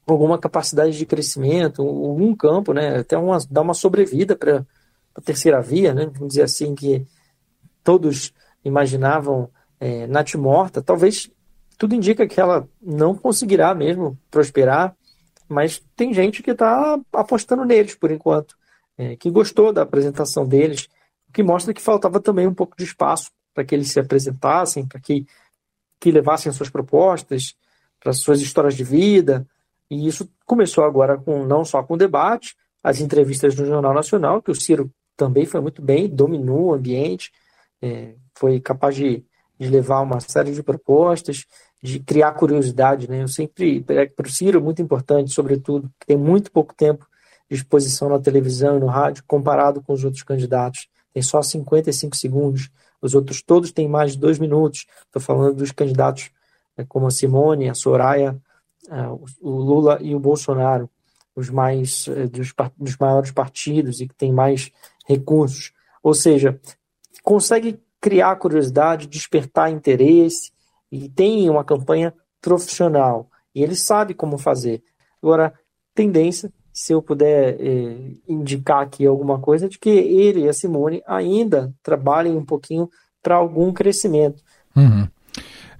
alguma 0.07 0.39
capacidade 0.39 0.97
de 0.97 1.05
crescimento, 1.05 1.83
algum 1.83 2.35
campo, 2.35 2.73
né? 2.73 2.97
Até 2.97 3.15
uma, 3.15 3.37
dar 3.47 3.61
uma 3.61 3.75
sobrevida 3.75 4.35
para 4.35 4.65
a 5.13 5.21
terceira 5.21 5.61
via, 5.61 5.93
né? 5.93 6.09
Vamos 6.15 6.29
dizer 6.29 6.41
assim, 6.41 6.73
que 6.73 7.05
todos 7.83 8.33
imaginavam 8.65 9.51
é, 9.79 10.07
Nath 10.07 10.33
morta. 10.33 10.81
Talvez 10.81 11.29
tudo 11.77 11.93
indica 11.93 12.25
que 12.25 12.41
ela 12.41 12.67
não 12.81 13.13
conseguirá 13.13 13.75
mesmo 13.75 14.17
prosperar, 14.31 14.95
mas 15.47 15.79
tem 15.95 16.11
gente 16.11 16.41
que 16.41 16.49
está 16.49 16.99
apostando 17.13 17.63
neles 17.65 17.93
por 17.93 18.09
enquanto, 18.09 18.55
é, 18.97 19.15
que 19.15 19.29
gostou 19.29 19.71
da 19.71 19.83
apresentação 19.83 20.43
deles, 20.47 20.89
o 21.29 21.31
que 21.31 21.43
mostra 21.43 21.71
que 21.71 21.83
faltava 21.83 22.19
também 22.19 22.47
um 22.47 22.53
pouco 22.55 22.75
de 22.75 22.83
espaço 22.83 23.29
para 23.53 23.63
que 23.63 23.75
eles 23.75 23.91
se 23.91 23.99
apresentassem, 23.99 24.85
para 24.85 24.99
que, 24.99 25.25
que 25.99 26.11
levassem 26.11 26.51
suas 26.51 26.69
propostas, 26.69 27.55
para 27.99 28.13
suas 28.13 28.41
histórias 28.41 28.75
de 28.75 28.83
vida, 28.83 29.45
e 29.89 30.07
isso 30.07 30.29
começou 30.45 30.83
agora 30.83 31.17
com 31.17 31.45
não 31.45 31.65
só 31.65 31.81
com 31.81 31.95
o 31.95 31.97
debate, 31.97 32.55
as 32.83 32.99
entrevistas 33.01 33.55
no 33.55 33.65
Jornal 33.65 33.93
Nacional, 33.93 34.41
que 34.41 34.51
o 34.51 34.55
Ciro 34.55 34.91
também 35.17 35.45
foi 35.45 35.59
muito 35.59 35.81
bem, 35.81 36.07
dominou 36.07 36.67
o 36.67 36.73
ambiente, 36.73 37.31
é, 37.81 38.15
foi 38.35 38.59
capaz 38.59 38.95
de, 38.95 39.25
de, 39.59 39.67
levar 39.67 40.01
uma 40.01 40.19
série 40.19 40.53
de 40.53 40.63
propostas, 40.63 41.45
de 41.83 41.99
criar 41.99 42.31
curiosidade. 42.33 43.09
Né? 43.09 43.23
Eu 43.23 43.27
sempre, 43.27 43.81
para 43.81 44.27
o 44.27 44.29
Ciro, 44.29 44.59
é 44.59 44.61
muito 44.61 44.81
importante, 44.81 45.33
sobretudo, 45.33 45.91
que 45.99 46.07
tem 46.07 46.17
muito 46.17 46.51
pouco 46.51 46.73
tempo 46.73 47.05
de 47.49 47.55
exposição 47.55 48.09
na 48.09 48.19
televisão 48.19 48.77
e 48.77 48.79
no 48.79 48.87
rádio, 48.87 49.23
comparado 49.27 49.81
com 49.81 49.91
os 49.91 50.03
outros 50.03 50.23
candidatos. 50.23 50.87
Tem 51.13 51.23
só 51.23 51.41
55 51.41 52.15
segundos, 52.15 52.69
os 53.01 53.15
outros 53.15 53.41
todos 53.41 53.71
têm 53.71 53.87
mais 53.87 54.13
de 54.13 54.19
dois 54.19 54.39
minutos. 54.39 54.85
Estou 55.05 55.21
falando 55.21 55.55
dos 55.55 55.71
candidatos 55.71 56.31
né, 56.77 56.85
como 56.87 57.07
a 57.07 57.11
Simone, 57.11 57.69
a 57.69 57.73
Soraya, 57.73 58.39
é, 58.89 59.07
o 59.41 59.49
Lula 59.49 59.99
e 60.01 60.15
o 60.15 60.19
Bolsonaro, 60.19 60.89
os 61.35 61.49
mais 61.49 62.07
é, 62.07 62.27
dos, 62.27 62.53
dos 62.77 62.97
maiores 62.97 63.31
partidos 63.31 64.01
e 64.01 64.07
que 64.07 64.15
têm 64.15 64.31
mais 64.31 64.71
recursos. 65.07 65.71
Ou 66.01 66.13
seja, 66.13 66.59
consegue 67.23 67.79
criar 68.01 68.35
curiosidade, 68.37 69.07
despertar 69.07 69.71
interesse 69.71 70.51
e 70.91 71.09
tem 71.09 71.49
uma 71.49 71.63
campanha 71.63 72.13
profissional. 72.41 73.29
E 73.53 73.61
ele 73.61 73.75
sabe 73.75 74.13
como 74.13 74.37
fazer. 74.37 74.81
Agora, 75.21 75.53
tendência, 75.93 76.51
se 76.81 76.93
eu 76.93 77.01
puder 77.01 77.57
eh, 77.59 78.13
indicar 78.25 78.81
aqui 78.81 79.05
alguma 79.05 79.37
coisa, 79.37 79.67
de 79.67 79.77
que 79.77 79.89
ele 79.89 80.45
e 80.45 80.47
a 80.47 80.53
Simone 80.53 81.01
ainda 81.05 81.73
trabalhem 81.83 82.37
um 82.37 82.45
pouquinho 82.45 82.89
para 83.21 83.35
algum 83.35 83.73
crescimento. 83.73 84.41
Uhum. 84.73 85.05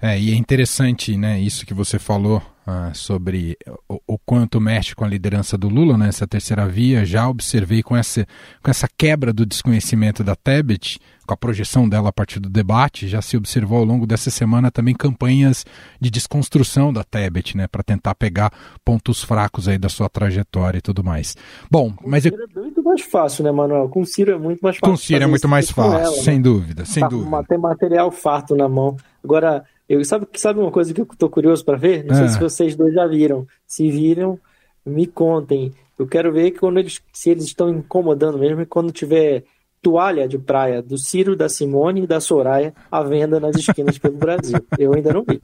É, 0.02 0.20
e 0.20 0.30
é 0.30 0.34
interessante, 0.34 1.16
né, 1.16 1.40
isso 1.40 1.64
que 1.64 1.72
você 1.72 1.98
falou 1.98 2.42
ah, 2.66 2.92
sobre 2.94 3.56
o, 3.88 4.00
o, 4.06 4.18
quanto 4.18 4.60
mexe 4.60 4.94
com 4.94 5.04
a 5.04 5.08
liderança 5.08 5.56
do 5.56 5.68
Lula 5.68 5.96
nessa 5.96 6.24
né, 6.24 6.28
terceira 6.28 6.68
via. 6.68 7.04
Já 7.04 7.28
observei 7.28 7.82
com 7.82 7.96
essa, 7.96 8.26
com 8.62 8.70
essa 8.70 8.86
quebra 8.86 9.32
do 9.32 9.46
desconhecimento 9.46 10.22
da 10.22 10.36
Tebet, 10.36 11.00
com 11.26 11.34
a 11.34 11.36
projeção 11.36 11.88
dela 11.88 12.10
a 12.10 12.12
partir 12.12 12.38
do 12.40 12.50
debate, 12.50 13.08
já 13.08 13.22
se 13.22 13.36
observou 13.36 13.78
ao 13.78 13.84
longo 13.84 14.06
dessa 14.06 14.30
semana 14.30 14.70
também 14.70 14.94
campanhas 14.94 15.64
de 16.00 16.10
desconstrução 16.10 16.92
da 16.92 17.04
Tebet, 17.04 17.56
né, 17.56 17.66
para 17.66 17.82
tentar 17.82 18.14
pegar 18.14 18.52
pontos 18.84 19.22
fracos 19.22 19.68
aí 19.68 19.78
da 19.78 19.88
sua 19.88 20.08
trajetória 20.08 20.78
e 20.78 20.82
tudo 20.82 21.02
mais. 21.04 21.36
Bom, 21.70 21.92
com 21.92 22.10
mas 22.10 22.26
eu... 22.26 22.32
é 22.34 22.60
muito 22.60 22.82
mais 22.82 23.00
fácil, 23.02 23.44
né, 23.44 23.52
Manuel? 23.52 23.88
Com 23.88 24.02
o 24.02 24.06
Ciro 24.06 24.32
é 24.32 24.38
muito 24.38 24.60
mais 24.60 24.76
fácil. 24.76 24.90
Com 24.90 24.94
o 24.94 24.98
Ciro 24.98 25.24
é 25.24 25.26
muito 25.26 25.48
mais 25.48 25.70
fácil, 25.70 25.98
ela, 25.98 26.22
sem 26.22 26.36
né? 26.36 26.42
dúvida, 26.42 26.84
sem 26.84 27.00
tá, 27.00 27.08
dúvida. 27.08 27.44
Tem 27.48 27.58
material 27.58 28.10
farto 28.10 28.56
na 28.56 28.68
mão. 28.68 28.96
Agora, 29.22 29.64
eu, 29.90 30.04
sabe, 30.04 30.24
sabe 30.36 30.60
uma 30.60 30.70
coisa 30.70 30.94
que 30.94 31.00
eu 31.00 31.06
tô 31.18 31.28
curioso 31.28 31.64
para 31.64 31.76
ver? 31.76 32.04
Não 32.04 32.14
sei 32.14 32.28
se 32.28 32.38
vocês 32.38 32.76
dois 32.76 32.94
já 32.94 33.08
viram. 33.08 33.44
Se 33.66 33.90
viram, 33.90 34.38
me 34.86 35.04
contem. 35.04 35.72
Eu 35.98 36.06
quero 36.06 36.32
ver 36.32 36.52
quando 36.52 36.78
eles, 36.78 37.02
se 37.12 37.28
eles 37.28 37.44
estão 37.44 37.68
incomodando 37.68 38.38
mesmo 38.38 38.64
quando 38.66 38.92
tiver 38.92 39.42
toalha 39.82 40.28
de 40.28 40.38
praia 40.38 40.80
do 40.80 40.96
Ciro, 40.96 41.34
da 41.34 41.48
Simone 41.48 42.04
e 42.04 42.06
da 42.06 42.20
Soraya 42.20 42.72
à 42.88 43.02
venda 43.02 43.40
nas 43.40 43.56
esquinas 43.56 43.98
pelo 43.98 44.14
Brasil. 44.16 44.64
Eu 44.78 44.94
ainda 44.94 45.12
não 45.12 45.24
vi. 45.28 45.40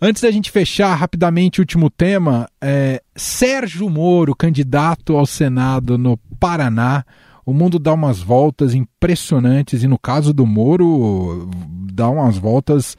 Antes 0.00 0.22
da 0.22 0.30
gente 0.30 0.50
fechar 0.50 0.94
rapidamente 0.94 1.60
o 1.60 1.62
último 1.62 1.90
tema, 1.90 2.48
é, 2.58 3.02
Sérgio 3.14 3.90
Moro, 3.90 4.34
candidato 4.34 5.14
ao 5.14 5.26
Senado 5.26 5.98
no 5.98 6.16
Paraná. 6.40 7.04
O 7.44 7.52
mundo 7.52 7.78
dá 7.78 7.92
umas 7.92 8.20
voltas 8.20 8.72
impressionantes 8.72 9.82
e 9.82 9.86
no 9.86 9.98
caso 9.98 10.32
do 10.32 10.46
Moro 10.46 11.50
dá 11.92 12.08
umas 12.08 12.38
voltas 12.38 12.96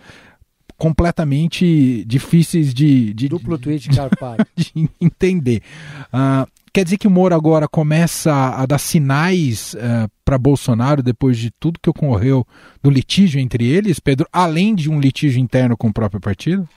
completamente 0.77 2.03
difíceis 2.05 2.73
de, 2.73 3.13
de 3.13 3.29
duplo 3.29 3.57
tweet 3.57 3.89
carpado 3.89 4.45
de 4.55 4.89
entender. 4.99 5.61
Uh, 6.07 6.49
quer 6.73 6.83
dizer 6.83 6.97
que 6.97 7.07
o 7.07 7.11
Moro 7.11 7.35
agora 7.35 7.67
começa 7.67 8.31
a 8.31 8.65
dar 8.65 8.79
sinais 8.79 9.73
uh, 9.75 9.77
ah, 9.81 10.09
para 10.25 10.37
Bolsonaro 10.37 11.03
depois 11.03 11.37
de 11.37 11.51
tudo 11.51 11.79
que 11.81 11.89
ocorreu 11.89 12.45
do 12.81 12.89
litígio 12.89 13.39
entre 13.39 13.65
eles, 13.65 13.99
Pedro, 13.99 14.27
além 14.31 14.73
de 14.73 14.89
um 14.89 14.99
litígio 14.99 15.39
interno 15.39 15.77
com 15.77 15.87
o 15.87 15.93
próprio 15.93 16.19
partido? 16.19 16.67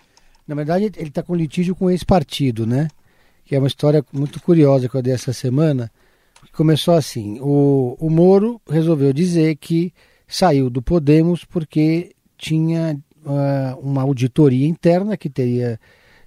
Na 0.47 0.55
verdade, 0.55 0.85
ele 0.97 1.09
está 1.09 1.23
com 1.23 1.35
litígio 1.35 1.75
com 1.75 1.91
esse 1.91 2.05
partido, 2.05 2.67
né? 2.67 2.89
Que 3.45 3.57
é 3.57 3.59
uma 3.59 3.67
história 3.67 4.05
muito 4.13 4.41
curiosa 4.41 4.89
que 4.89 4.95
eu 4.95 5.03
dei 5.03 5.13
essa 5.13 5.33
semana. 5.33 5.91
Começou 6.53 6.95
assim: 6.95 7.39
o, 7.41 7.97
o 7.99 8.09
Moro 8.09 8.61
resolveu 8.69 9.13
dizer 9.13 9.57
que 9.57 9.93
saiu 10.29 10.71
do 10.71 10.83
Podemos 10.83 11.45
porque 11.45 12.13
tinha 12.39 12.99
uh, 13.27 13.79
uma 13.81 14.03
auditoria 14.03 14.67
interna 14.67 15.17
que 15.17 15.29
teria 15.29 15.79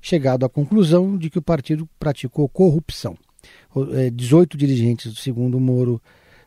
chegado 0.01 0.45
à 0.45 0.49
conclusão 0.49 1.17
de 1.17 1.29
que 1.29 1.39
o 1.39 1.41
partido 1.41 1.87
praticou 1.97 2.47
corrupção. 2.47 3.17
18 4.13 4.55
eh, 4.55 4.57
dirigentes, 4.57 5.17
segundo 5.19 5.59
Moro, 5.59 6.01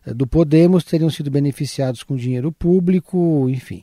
eh, 0.07 0.13
do 0.13 0.27
Podemos 0.27 0.85
teriam 0.85 1.11
sido 1.11 1.31
beneficiados 1.31 2.03
com 2.03 2.17
dinheiro 2.17 2.53
público, 2.53 3.49
enfim. 3.49 3.83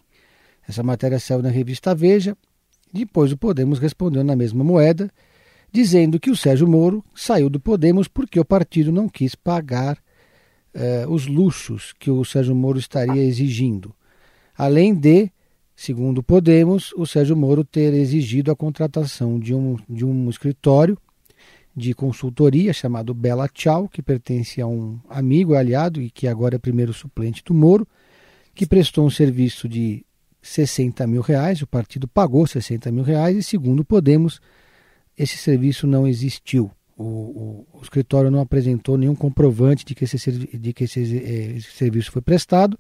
Essa 0.68 0.84
matéria 0.84 1.20
saiu 1.20 1.42
na 1.42 1.50
revista 1.50 1.96
Veja. 1.96 2.38
Depois 2.94 3.32
o 3.32 3.38
Podemos 3.38 3.80
respondeu 3.80 4.24
na 4.24 4.36
mesma 4.36 4.64
moeda, 4.64 5.12
dizendo 5.72 6.20
que 6.20 6.32
o 6.32 6.36
Sérgio 6.36 6.68
Moro 6.68 7.04
saiu 7.16 7.50
do 7.50 7.60
Podemos 7.60 8.08
porque 8.08 8.40
o 8.40 8.46
partido 8.46 8.92
não 8.92 9.08
quis 9.08 9.36
pagar 9.36 9.98
eh, 10.74 11.06
os 11.08 11.28
luxos 11.28 11.94
que 12.00 12.10
o 12.10 12.26
Sérgio 12.26 12.56
Moro 12.56 12.80
estaria 12.80 13.24
exigindo. 13.24 13.94
Além 14.58 14.94
de 14.94 15.32
segundo 15.80 16.22
Podemos, 16.22 16.92
o 16.98 17.06
Sérgio 17.06 17.38
Moro 17.38 17.64
ter 17.64 17.94
exigido 17.94 18.52
a 18.52 18.56
contratação 18.56 19.40
de 19.40 19.56
um, 19.56 19.78
de 19.88 20.04
um 20.04 20.30
escritório 20.30 20.98
de 21.74 21.94
consultoria 21.94 22.74
chamado 22.74 23.14
Bela 23.14 23.48
Tchau, 23.48 23.88
que 23.88 24.02
pertence 24.02 24.60
a 24.60 24.68
um 24.68 25.00
amigo 25.08 25.56
aliado 25.56 26.02
e 26.02 26.10
que 26.10 26.28
agora 26.28 26.58
é 26.58 26.60
primeiro 26.60 26.92
suplente 26.92 27.42
do 27.46 27.54
Moro, 27.54 27.88
que 28.54 28.66
prestou 28.66 29.06
um 29.06 29.10
serviço 29.10 29.70
de 29.70 30.06
60 30.42 31.08
mil 31.08 31.22
reais, 31.22 31.62
o 31.62 31.68
partido 31.68 32.10
pagou 32.10 32.46
60 32.46 32.92
mil 32.92 33.06
reais 33.06 33.38
e, 33.38 33.42
segundo 33.42 33.86
Podemos, 33.86 34.42
esse 35.18 35.38
serviço 35.38 35.88
não 35.88 36.06
existiu. 36.06 36.70
O, 36.98 37.04
o, 37.04 37.68
o 37.76 37.82
escritório 37.82 38.30
não 38.30 38.42
apresentou 38.42 38.98
nenhum 38.98 39.16
comprovante 39.16 39.86
de 39.86 39.96
que 39.96 40.04
esse, 40.04 40.30
de 40.30 40.74
que 40.74 40.84
esse, 40.84 41.00
eh, 41.00 41.56
esse 41.56 41.72
serviço 41.72 42.12
foi 42.12 42.22
prestado 42.22 42.78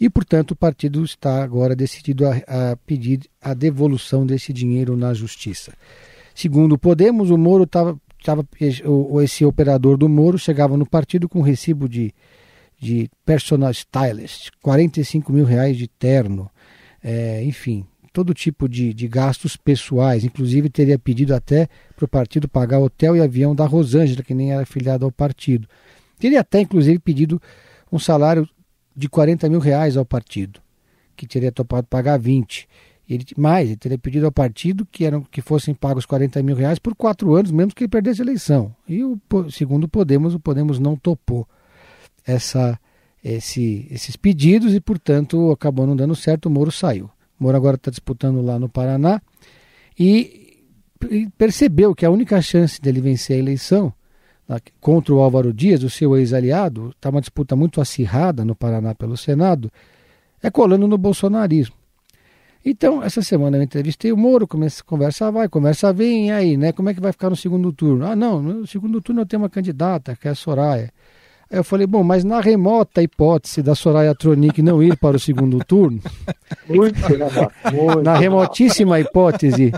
e, 0.00 0.08
portanto, 0.08 0.52
o 0.52 0.56
partido 0.56 1.02
está 1.04 1.42
agora 1.42 1.74
decidido 1.74 2.26
a, 2.26 2.36
a 2.46 2.76
pedir 2.76 3.22
a 3.42 3.52
devolução 3.52 4.24
desse 4.24 4.52
dinheiro 4.52 4.96
na 4.96 5.12
justiça. 5.12 5.72
Segundo 6.34 6.76
o 6.76 6.78
Podemos, 6.78 7.30
o 7.30 7.38
Moro 7.38 7.64
estava. 7.64 7.98
Tava, 8.24 8.46
esse 9.22 9.44
operador 9.44 9.96
do 9.96 10.08
Moro 10.08 10.36
chegava 10.36 10.76
no 10.76 10.84
partido 10.84 11.28
com 11.28 11.40
recibo 11.40 11.88
de, 11.88 12.12
de 12.78 13.08
personal 13.24 13.70
stylist, 13.70 14.50
45 14.60 15.32
mil 15.32 15.44
reais 15.44 15.76
de 15.76 15.86
terno, 15.86 16.50
é, 17.02 17.44
enfim, 17.44 17.86
todo 18.12 18.34
tipo 18.34 18.68
de, 18.68 18.92
de, 18.92 19.06
gastos 19.06 19.56
pessoais. 19.56 20.24
Inclusive, 20.24 20.68
teria 20.68 20.98
pedido 20.98 21.32
até 21.32 21.68
para 21.94 22.04
o 22.04 22.08
partido 22.08 22.48
pagar 22.48 22.80
hotel 22.80 23.16
e 23.16 23.20
avião 23.20 23.54
da 23.54 23.64
Rosângela, 23.64 24.24
que 24.24 24.34
nem 24.34 24.52
era 24.52 24.62
afiliada 24.62 25.04
ao 25.04 25.12
partido. 25.12 25.68
Teria 26.18 26.40
até, 26.40 26.60
inclusive, 26.60 26.98
pedido 26.98 27.40
um 27.92 28.00
salário 28.00 28.48
de 28.98 29.08
40 29.08 29.48
mil 29.48 29.60
reais 29.60 29.96
ao 29.96 30.04
partido, 30.04 30.60
que 31.14 31.24
teria 31.24 31.52
topado 31.52 31.86
pagar 31.86 32.18
20. 32.18 32.68
Ele, 33.08 33.24
mais, 33.36 33.68
ele 33.68 33.76
teria 33.76 33.96
pedido 33.96 34.26
ao 34.26 34.32
partido 34.32 34.84
que, 34.90 35.04
eram, 35.04 35.22
que 35.22 35.40
fossem 35.40 35.72
pagos 35.72 36.04
40 36.04 36.42
mil 36.42 36.56
reais 36.56 36.80
por 36.80 36.96
quatro 36.96 37.32
anos, 37.36 37.52
mesmo 37.52 37.72
que 37.72 37.84
ele 37.84 37.88
perdesse 37.88 38.20
a 38.20 38.24
eleição. 38.24 38.74
E, 38.88 39.04
o, 39.04 39.16
segundo 39.52 39.84
o 39.84 39.88
Podemos, 39.88 40.34
o 40.34 40.40
Podemos 40.40 40.80
não 40.80 40.96
topou 40.96 41.46
essa, 42.26 42.76
esse, 43.22 43.86
esses 43.88 44.16
pedidos 44.16 44.74
e, 44.74 44.80
portanto, 44.80 45.52
acabou 45.52 45.86
não 45.86 45.94
dando 45.94 46.16
certo. 46.16 46.46
O 46.46 46.50
Moro 46.50 46.72
saiu. 46.72 47.08
O 47.38 47.44
Moro 47.44 47.56
agora 47.56 47.76
está 47.76 47.92
disputando 47.92 48.42
lá 48.42 48.58
no 48.58 48.68
Paraná 48.68 49.22
e, 49.96 50.64
e 51.08 51.28
percebeu 51.38 51.94
que 51.94 52.04
a 52.04 52.10
única 52.10 52.42
chance 52.42 52.80
dele 52.80 53.00
vencer 53.00 53.36
a 53.36 53.38
eleição 53.38 53.94
contra 54.80 55.14
o 55.14 55.20
Álvaro 55.20 55.52
Dias, 55.52 55.82
o 55.82 55.90
seu 55.90 56.16
ex-aliado, 56.16 56.90
está 56.90 57.10
uma 57.10 57.20
disputa 57.20 57.54
muito 57.54 57.80
acirrada 57.80 58.44
no 58.44 58.54
Paraná 58.54 58.94
pelo 58.94 59.16
Senado, 59.16 59.70
é 60.42 60.50
colando 60.50 60.86
no 60.86 60.96
bolsonarismo. 60.96 61.76
Então, 62.64 63.02
essa 63.02 63.22
semana 63.22 63.56
eu 63.56 63.62
entrevistei 63.62 64.12
o 64.12 64.16
Moro, 64.16 64.46
começa, 64.46 64.82
conversa 64.82 65.30
vai, 65.30 65.48
conversa 65.48 65.92
vem, 65.92 66.28
e 66.28 66.30
aí, 66.32 66.56
né? 66.56 66.72
Como 66.72 66.88
é 66.88 66.94
que 66.94 67.00
vai 67.00 67.12
ficar 67.12 67.30
no 67.30 67.36
segundo 67.36 67.72
turno? 67.72 68.06
Ah, 68.06 68.16
não, 68.16 68.42
no 68.42 68.66
segundo 68.66 69.00
turno 69.00 69.22
eu 69.22 69.26
tenho 69.26 69.42
uma 69.42 69.48
candidata, 69.48 70.16
que 70.16 70.26
é 70.26 70.32
a 70.32 70.34
Soraya. 70.34 70.92
Eu 71.50 71.64
falei, 71.64 71.86
bom, 71.86 72.02
mas 72.02 72.24
na 72.24 72.40
remota 72.40 73.02
hipótese 73.02 73.62
da 73.62 73.74
Soraya 73.74 74.14
Tronic 74.14 74.60
não 74.60 74.82
ir 74.82 74.98
para 74.98 75.16
o 75.16 75.20
segundo 75.20 75.58
turno, 75.64 76.00
muito, 76.68 77.00
muito 77.00 78.02
na 78.02 78.14
remotíssima 78.14 79.00
hipótese 79.00 79.72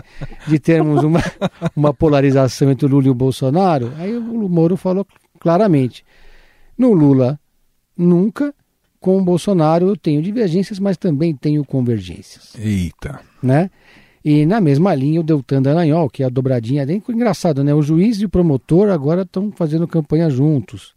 de 0.47 0.59
termos 0.59 1.01
uma, 1.01 1.21
uma 1.73 1.93
polarização 1.93 2.69
entre 2.71 2.85
o 2.85 2.89
Lula 2.89 3.07
e 3.07 3.09
o 3.09 3.15
Bolsonaro, 3.15 3.93
aí 3.97 4.15
o 4.17 4.49
Moro 4.49 4.75
falou 4.75 5.07
claramente, 5.39 6.03
no 6.77 6.91
Lula 6.91 7.39
nunca, 7.97 8.53
com 8.99 9.17
o 9.17 9.23
Bolsonaro 9.23 9.87
eu 9.87 9.95
tenho 9.95 10.21
divergências, 10.21 10.77
mas 10.77 10.97
também 10.97 11.33
tenho 11.33 11.63
convergências. 11.63 12.53
Eita. 12.59 13.21
Né? 13.41 13.69
E 14.23 14.45
na 14.45 14.61
mesma 14.61 14.93
linha 14.93 15.19
o 15.19 15.23
Deltan 15.23 15.61
Dallagnol, 15.61 16.09
que 16.09 16.21
é 16.21 16.25
a 16.27 16.29
dobradinha, 16.29 16.83
é 16.83 17.11
engraçado, 17.11 17.63
né? 17.63 17.73
O 17.73 17.81
juiz 17.81 18.21
e 18.21 18.25
o 18.25 18.29
promotor 18.29 18.89
agora 18.89 19.23
estão 19.23 19.51
fazendo 19.51 19.87
campanha 19.87 20.29
juntos. 20.29 20.93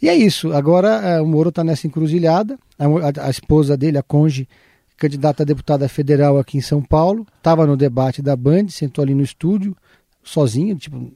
E 0.00 0.08
é 0.08 0.14
isso. 0.14 0.52
Agora 0.52 0.88
é, 0.88 1.20
o 1.20 1.26
Moro 1.26 1.48
está 1.48 1.64
nessa 1.64 1.86
encruzilhada. 1.86 2.58
A, 2.78 3.26
a, 3.26 3.30
esposa 3.30 3.76
dele, 3.76 3.98
a 3.98 4.02
Conge, 4.02 4.48
candidata 4.96 5.42
a 5.42 5.46
deputada 5.46 5.88
federal 5.88 6.38
aqui 6.38 6.58
em 6.58 6.62
São 6.62 6.82
Paulo, 6.82 7.26
estava 7.36 7.66
no 7.66 7.76
debate 7.76 8.20
da 8.22 8.36
Band, 8.36 8.68
sentou 8.68 9.02
ali 9.02 9.14
no 9.14 9.22
estúdio, 9.22 9.76
sozinha, 10.22 10.74
tipo, 10.74 11.10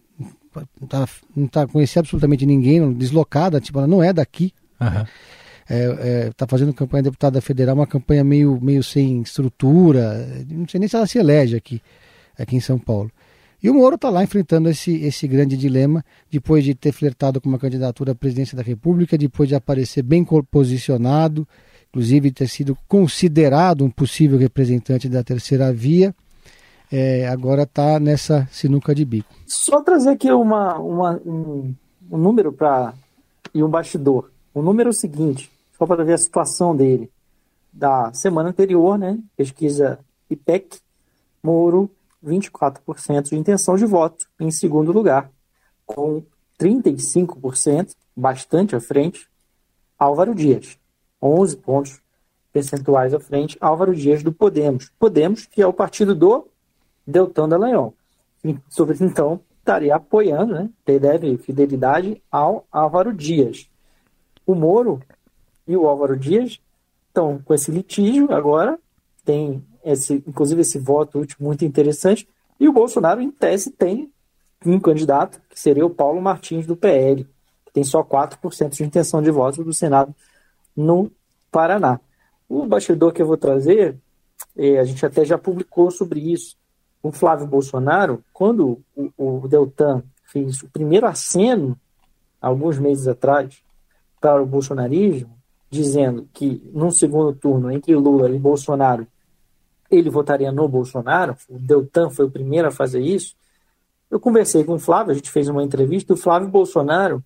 não, 0.81 0.89
tá, 0.89 1.09
não 1.37 1.47
tá, 1.47 1.67
conhecia 1.67 2.01
absolutamente 2.01 2.47
ninguém, 2.47 2.93
deslocada, 2.93 3.61
tipo, 3.61 3.79
ela 3.79 3.87
não 3.87 4.03
é 4.03 4.13
daqui. 4.13 4.53
Uhum. 4.81 5.07
É, 5.69 6.27
é, 6.27 6.31
tá 6.37 6.47
fazendo 6.49 6.75
campanha 6.75 7.05
de 7.05 7.11
deputada 7.11 7.41
federal, 7.41 7.77
uma 7.77 7.87
campanha 7.87 8.25
meio, 8.25 8.59
meio 8.61 8.83
sem 8.83 9.23
estrutura, 9.23 10.27
não 10.49 10.67
sei 10.67 10.81
nem 10.81 10.89
se 10.89 10.97
ela 10.97 11.07
se 11.07 11.17
elege 11.19 11.57
aqui, 11.57 11.81
aqui 12.37 12.57
em 12.57 12.61
São 12.61 12.79
Paulo. 12.79 13.11
E 13.63 13.69
o 13.69 13.75
Moro 13.75 13.97
está 13.97 14.09
lá 14.09 14.23
enfrentando 14.25 14.69
esse, 14.69 14.95
esse 15.03 15.29
grande 15.29 15.57
dilema, 15.57 16.05
depois 16.31 16.65
de 16.65 16.75
ter 16.75 16.93
flertado 16.93 17.41
com 17.41 17.49
uma 17.49 17.59
candidatura 17.59 18.13
à 18.13 18.15
presidência 18.15 18.57
da 18.57 18.63
República, 18.63 19.19
depois 19.19 19.49
de 19.49 19.55
aparecer 19.55 20.03
bem 20.03 20.25
posicionado, 20.51 21.47
inclusive 21.91 22.31
ter 22.31 22.49
sido 22.49 22.77
considerado 22.89 23.85
um 23.85 23.91
possível 23.91 24.39
representante 24.39 25.09
da 25.09 25.23
terceira 25.23 25.73
via, 25.73 26.15
é, 26.91 27.29
agora 27.29 27.63
está 27.63 28.01
nessa 28.01 28.49
sinuca 28.51 28.95
de 28.95 29.05
bico. 29.05 29.33
Só 29.47 29.83
trazer 29.83 30.11
aqui 30.11 30.31
uma, 30.33 30.79
uma 30.79 31.21
um, 31.25 31.75
um 32.11 32.19
número 32.19 32.53
para 32.53 32.95
e 33.55 33.63
um 33.63 33.69
bastidor. 33.69 34.31
O 34.55 34.63
número 34.63 34.89
é 34.89 34.91
o 34.91 34.95
seguinte, 34.95 35.51
só 35.79 35.87
para 35.87 36.05
ver 36.05 36.15
a 36.15 36.19
situação 36.19 36.75
dele. 36.75 37.11
Da 37.73 38.13
semana 38.13 38.49
anterior, 38.49 38.99
né, 38.99 39.19
pesquisa 39.37 40.01
IPEC, 40.29 40.79
Moro, 41.43 41.91
24% 42.25 43.23
de 43.23 43.37
intenção 43.37 43.77
de 43.77 43.87
voto. 43.87 44.27
Em 44.39 44.51
segundo 44.51 44.93
lugar, 44.93 45.31
com 45.87 46.23
35%, 46.59 47.95
bastante 48.17 48.77
à 48.77 48.81
frente, 48.81 49.29
Álvaro 49.99 50.35
Dias, 50.35 50.79
11 51.23 51.57
pontos 51.57 52.01
percentuais 52.53 53.15
à 53.15 53.21
frente, 53.21 53.57
Álvaro 53.61 53.95
Dias 53.95 54.23
do 54.23 54.33
Podemos. 54.33 54.91
Podemos, 54.99 55.47
que 55.47 55.63
é 55.63 55.67
o 55.67 55.73
partido 55.73 56.15
do 56.15 56.49
Deltan 57.07 57.49
Dallagnol. 57.49 57.95
Então, 58.45 59.41
estaria 59.59 59.95
apoiando, 59.95 60.55
né, 60.55 60.71
deve 60.85 61.37
fidelidade 61.39 62.23
ao 62.31 62.67
Álvaro 62.73 63.13
Dias. 63.13 63.69
O 64.47 64.55
Moro 64.55 65.01
e 65.67 65.77
o 65.77 65.87
Álvaro 65.87 66.17
Dias 66.17 66.61
estão 67.09 67.41
com 67.45 67.55
esse 67.55 67.71
litígio 67.71 68.33
agora, 68.33 68.79
tem 69.25 69.65
esse, 69.85 70.23
inclusive 70.27 70.61
esse 70.61 70.79
voto 70.79 71.19
último 71.19 71.47
muito 71.47 71.65
interessante, 71.65 72.29
e 72.59 72.69
o 72.69 72.73
Bolsonaro, 72.73 73.21
em 73.21 73.31
tese, 73.31 73.71
tem 73.71 74.13
um 74.65 74.79
candidato, 74.79 75.41
que 75.49 75.59
seria 75.59 75.87
o 75.87 75.91
Paulo 75.91 76.21
Martins 76.21 76.67
do 76.67 76.77
PL, 76.77 77.25
que 77.65 77.73
tem 77.73 77.85
só 77.85 78.03
4% 78.05 78.71
de 78.71 78.85
intenção 78.85 79.23
de 79.23 79.31
voto 79.31 79.65
do 79.65 79.73
Senado 79.73 80.15
no 80.77 81.11
Paraná. 81.51 82.01
O 82.49 82.67
bastidor 82.67 83.13
que 83.13 83.23
eu 83.23 83.27
vou 83.27 83.37
trazer, 83.37 83.97
é, 84.57 84.79
a 84.79 84.85
gente 84.85 85.05
até 85.07 85.25
já 85.25 85.39
publicou 85.39 85.91
sobre 85.91 86.21
isso. 86.21 86.57
O 87.03 87.11
Flávio 87.11 87.47
Bolsonaro, 87.47 88.23
quando 88.33 88.83
o, 88.95 89.11
o 89.17 89.49
Deltan 89.49 90.03
fez 90.27 90.63
o 90.63 90.69
primeiro 90.69 91.07
aceno, 91.07 91.79
alguns 92.41 92.79
meses 92.79 93.09
atrás, 93.09 93.63
para 94.21 94.43
o 94.43 94.47
bolsonarismo, 94.47 95.35
dizendo 95.71 96.29
que 96.33 96.63
num 96.75 96.91
segundo 96.91 97.33
turno 97.33 97.71
entre 97.71 97.95
Lula 97.95 98.29
e 98.29 98.39
Bolsonaro 98.39 99.07
ele 99.91 100.11
votaria 100.11 100.53
no 100.53 100.69
Bolsonaro, 100.69 101.37
o 101.49 101.59
Deltan 101.59 102.11
foi 102.11 102.27
o 102.27 102.31
primeiro 102.31 102.69
a 102.69 102.71
fazer 102.71 103.01
isso. 103.01 103.35
Eu 104.11 104.21
conversei 104.21 104.65
com 104.65 104.75
o 104.75 104.79
Flávio, 104.79 105.13
a 105.13 105.15
gente 105.15 105.31
fez 105.31 105.49
uma 105.49 105.63
entrevista, 105.63 106.13
o 106.13 106.17
Flávio 106.17 106.49
Bolsonaro, 106.49 107.23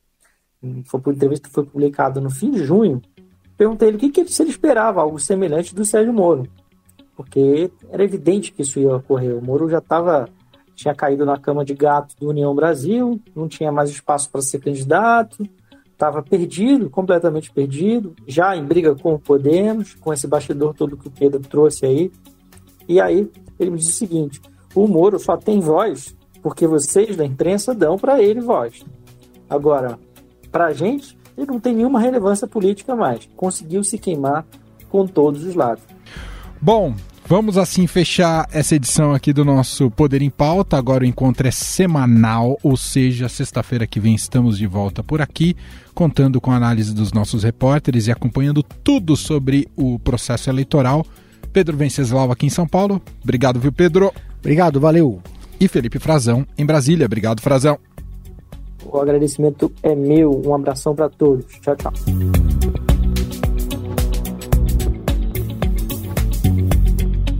foi 0.87 1.01
uma 1.01 1.13
entrevista 1.13 1.49
que 1.49 1.55
foi 1.55 1.65
publicada 1.65 2.21
no 2.21 2.31
fim 2.31 2.51
de 2.51 2.65
junho, 2.65 3.03
perguntei 3.57 3.89
ele 3.89 3.97
o 3.97 4.01
que, 4.01 4.11
que 4.11 4.27
se 4.27 4.43
ele 4.43 4.51
esperava 4.51 5.01
algo 5.01 5.19
semelhante 5.19 5.75
do 5.75 5.85
Sérgio 5.85 6.13
Moro, 6.13 6.49
porque 7.17 7.71
era 7.91 8.03
evidente 8.03 8.53
que 8.53 8.63
isso 8.63 8.81
ia 8.81 8.97
ocorrer. 8.97 9.37
O 9.37 9.43
Moro 9.43 9.69
já 9.69 9.79
estava 9.79 10.29
tinha 10.75 10.95
caído 10.95 11.25
na 11.25 11.39
cama 11.39 11.65
de 11.65 11.75
gato 11.75 12.15
do 12.19 12.29
União 12.29 12.55
Brasil, 12.55 13.21
não 13.35 13.49
tinha 13.49 13.71
mais 13.71 13.91
espaço 13.91 14.29
para 14.31 14.43
ser 14.43 14.59
candidato, 14.59 15.49
estava 15.93 16.23
perdido, 16.23 16.91
completamente 16.91 17.51
perdido, 17.51 18.15
já 18.27 18.57
em 18.57 18.65
briga 18.65 18.95
com 18.95 19.15
o 19.15 19.19
Podemos, 19.19 19.95
com 19.95 20.13
esse 20.13 20.27
bastidor 20.27 20.75
todo 20.75 20.97
que 20.97 21.09
o 21.09 21.11
Pedro 21.11 21.41
trouxe 21.41 21.87
aí. 21.87 22.13
E 22.89 23.01
aí 23.01 23.31
ele 23.59 23.71
me 23.71 23.79
disse 23.79 23.91
o 23.91 23.95
seguinte: 23.95 24.41
o 24.75 24.87
Moro 24.87 25.19
só 25.19 25.37
tem 25.37 25.61
voz 25.61 26.15
porque 26.43 26.67
vocês 26.67 27.17
da 27.17 27.25
imprensa 27.25 27.75
dão 27.75 27.99
para 27.99 28.23
ele 28.23 28.41
voz. 28.41 28.85
Agora, 29.49 29.99
para 30.53 30.67
a 30.67 30.73
gente, 30.73 31.17
ele 31.37 31.47
não 31.47 31.59
tem 31.59 31.75
nenhuma 31.75 32.01
relevância 32.01 32.47
política 32.47 32.95
mais. 32.95 33.29
Conseguiu 33.37 33.83
se 33.83 33.99
queimar 33.99 34.47
com 34.89 35.07
todos 35.07 35.45
os 35.45 35.55
lados. 35.55 35.83
Bom, 36.61 36.95
Vamos 37.27 37.57
assim 37.57 37.87
fechar 37.87 38.47
essa 38.53 38.77
edição 38.77 39.15
aqui 39.15 39.33
do 39.33 39.47
nosso 39.47 39.91
Poder 39.91 40.21
em 40.21 40.29
Pauta. 40.29 40.77
Agora 40.77 41.05
o 41.05 41.07
encontro 41.07 41.49
é 41.49 41.51
semanal, 41.51 42.59
ou 42.63 42.77
seja, 42.77 43.31
sexta-feira 43.31 43.87
que 43.87 43.99
vem 43.99 44.15
estamos 44.15 44.59
de 44.59 44.67
volta 44.67 45.03
por 45.03 45.23
aqui, 45.23 45.57
contando 45.95 46.39
com 46.39 46.51
a 46.51 46.57
análise 46.57 46.95
dos 46.95 47.15
nossos 47.15 47.43
repórteres 47.43 48.09
e 48.09 48.13
acompanhando 48.13 48.63
tudo 48.63 49.17
sobre 49.17 49.67
o 49.75 49.99
processo 49.99 50.51
eleitoral. 50.51 51.07
Pedro 51.55 51.77
Venceslau 51.77 52.33
aqui 52.33 52.47
em 52.47 52.51
São 52.51 52.67
Paulo. 52.67 53.01
Obrigado, 53.23 53.61
viu, 53.61 53.71
Pedro? 53.71 54.13
Obrigado, 54.41 54.81
valeu. 54.81 55.23
E 55.61 55.69
Felipe 55.69 56.01
Frazão 56.01 56.45
em 56.59 56.67
Brasília. 56.67 57.07
Obrigado, 57.07 57.41
Frazão. 57.41 57.79
O 58.85 58.99
agradecimento 58.99 59.73
é 59.81 59.95
meu. 59.95 60.43
Um 60.45 60.53
abração 60.53 60.97
para 60.97 61.09
todos. 61.09 61.47
Tchau, 61.61 61.77
tchau. 61.77 61.93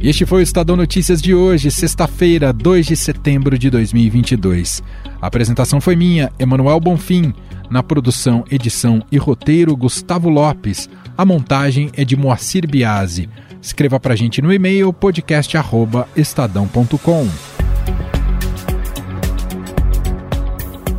E 0.01 0.09
este 0.09 0.25
foi 0.25 0.41
o 0.41 0.43
Estadão 0.43 0.77
Notícias 0.77 1.21
de 1.21 1.35
hoje, 1.35 1.71
sexta-feira, 1.71 2.53
2 2.53 2.87
de 2.87 2.97
setembro 2.97 3.59
de 3.59 3.69
2022. 3.69 4.81
A 5.21 5.27
apresentação 5.27 5.81
foi 5.81 5.97
minha, 5.97 6.31
Emanuel 6.39 6.79
Bonfim. 6.79 7.35
Na 7.69 7.83
produção, 7.83 8.45
edição 8.49 9.03
e 9.11 9.17
roteiro, 9.17 9.77
Gustavo 9.77 10.29
Lopes. 10.29 10.89
A 11.17 11.25
montagem 11.25 11.91
é 11.97 12.05
de 12.05 12.17
Moacir 12.17 12.69
Biasi. 12.69 13.29
Escreva 13.65 13.99
pra 13.99 14.15
gente 14.15 14.41
no 14.43 14.53
e-mail 14.53 14.93
podcast@estadão.com. 14.93 17.27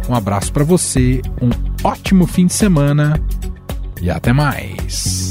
Um 0.10 0.16
abraço 0.16 0.52
para 0.52 0.64
você, 0.64 1.22
um 1.40 1.52
ótimo 1.88 2.26
fim 2.26 2.48
de 2.48 2.54
semana 2.54 3.22
e 4.02 4.10
até 4.10 4.34
mais. 4.34 5.30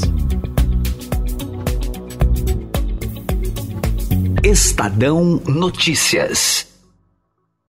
Estadão 4.41 5.41
Notícias. 5.45 6.74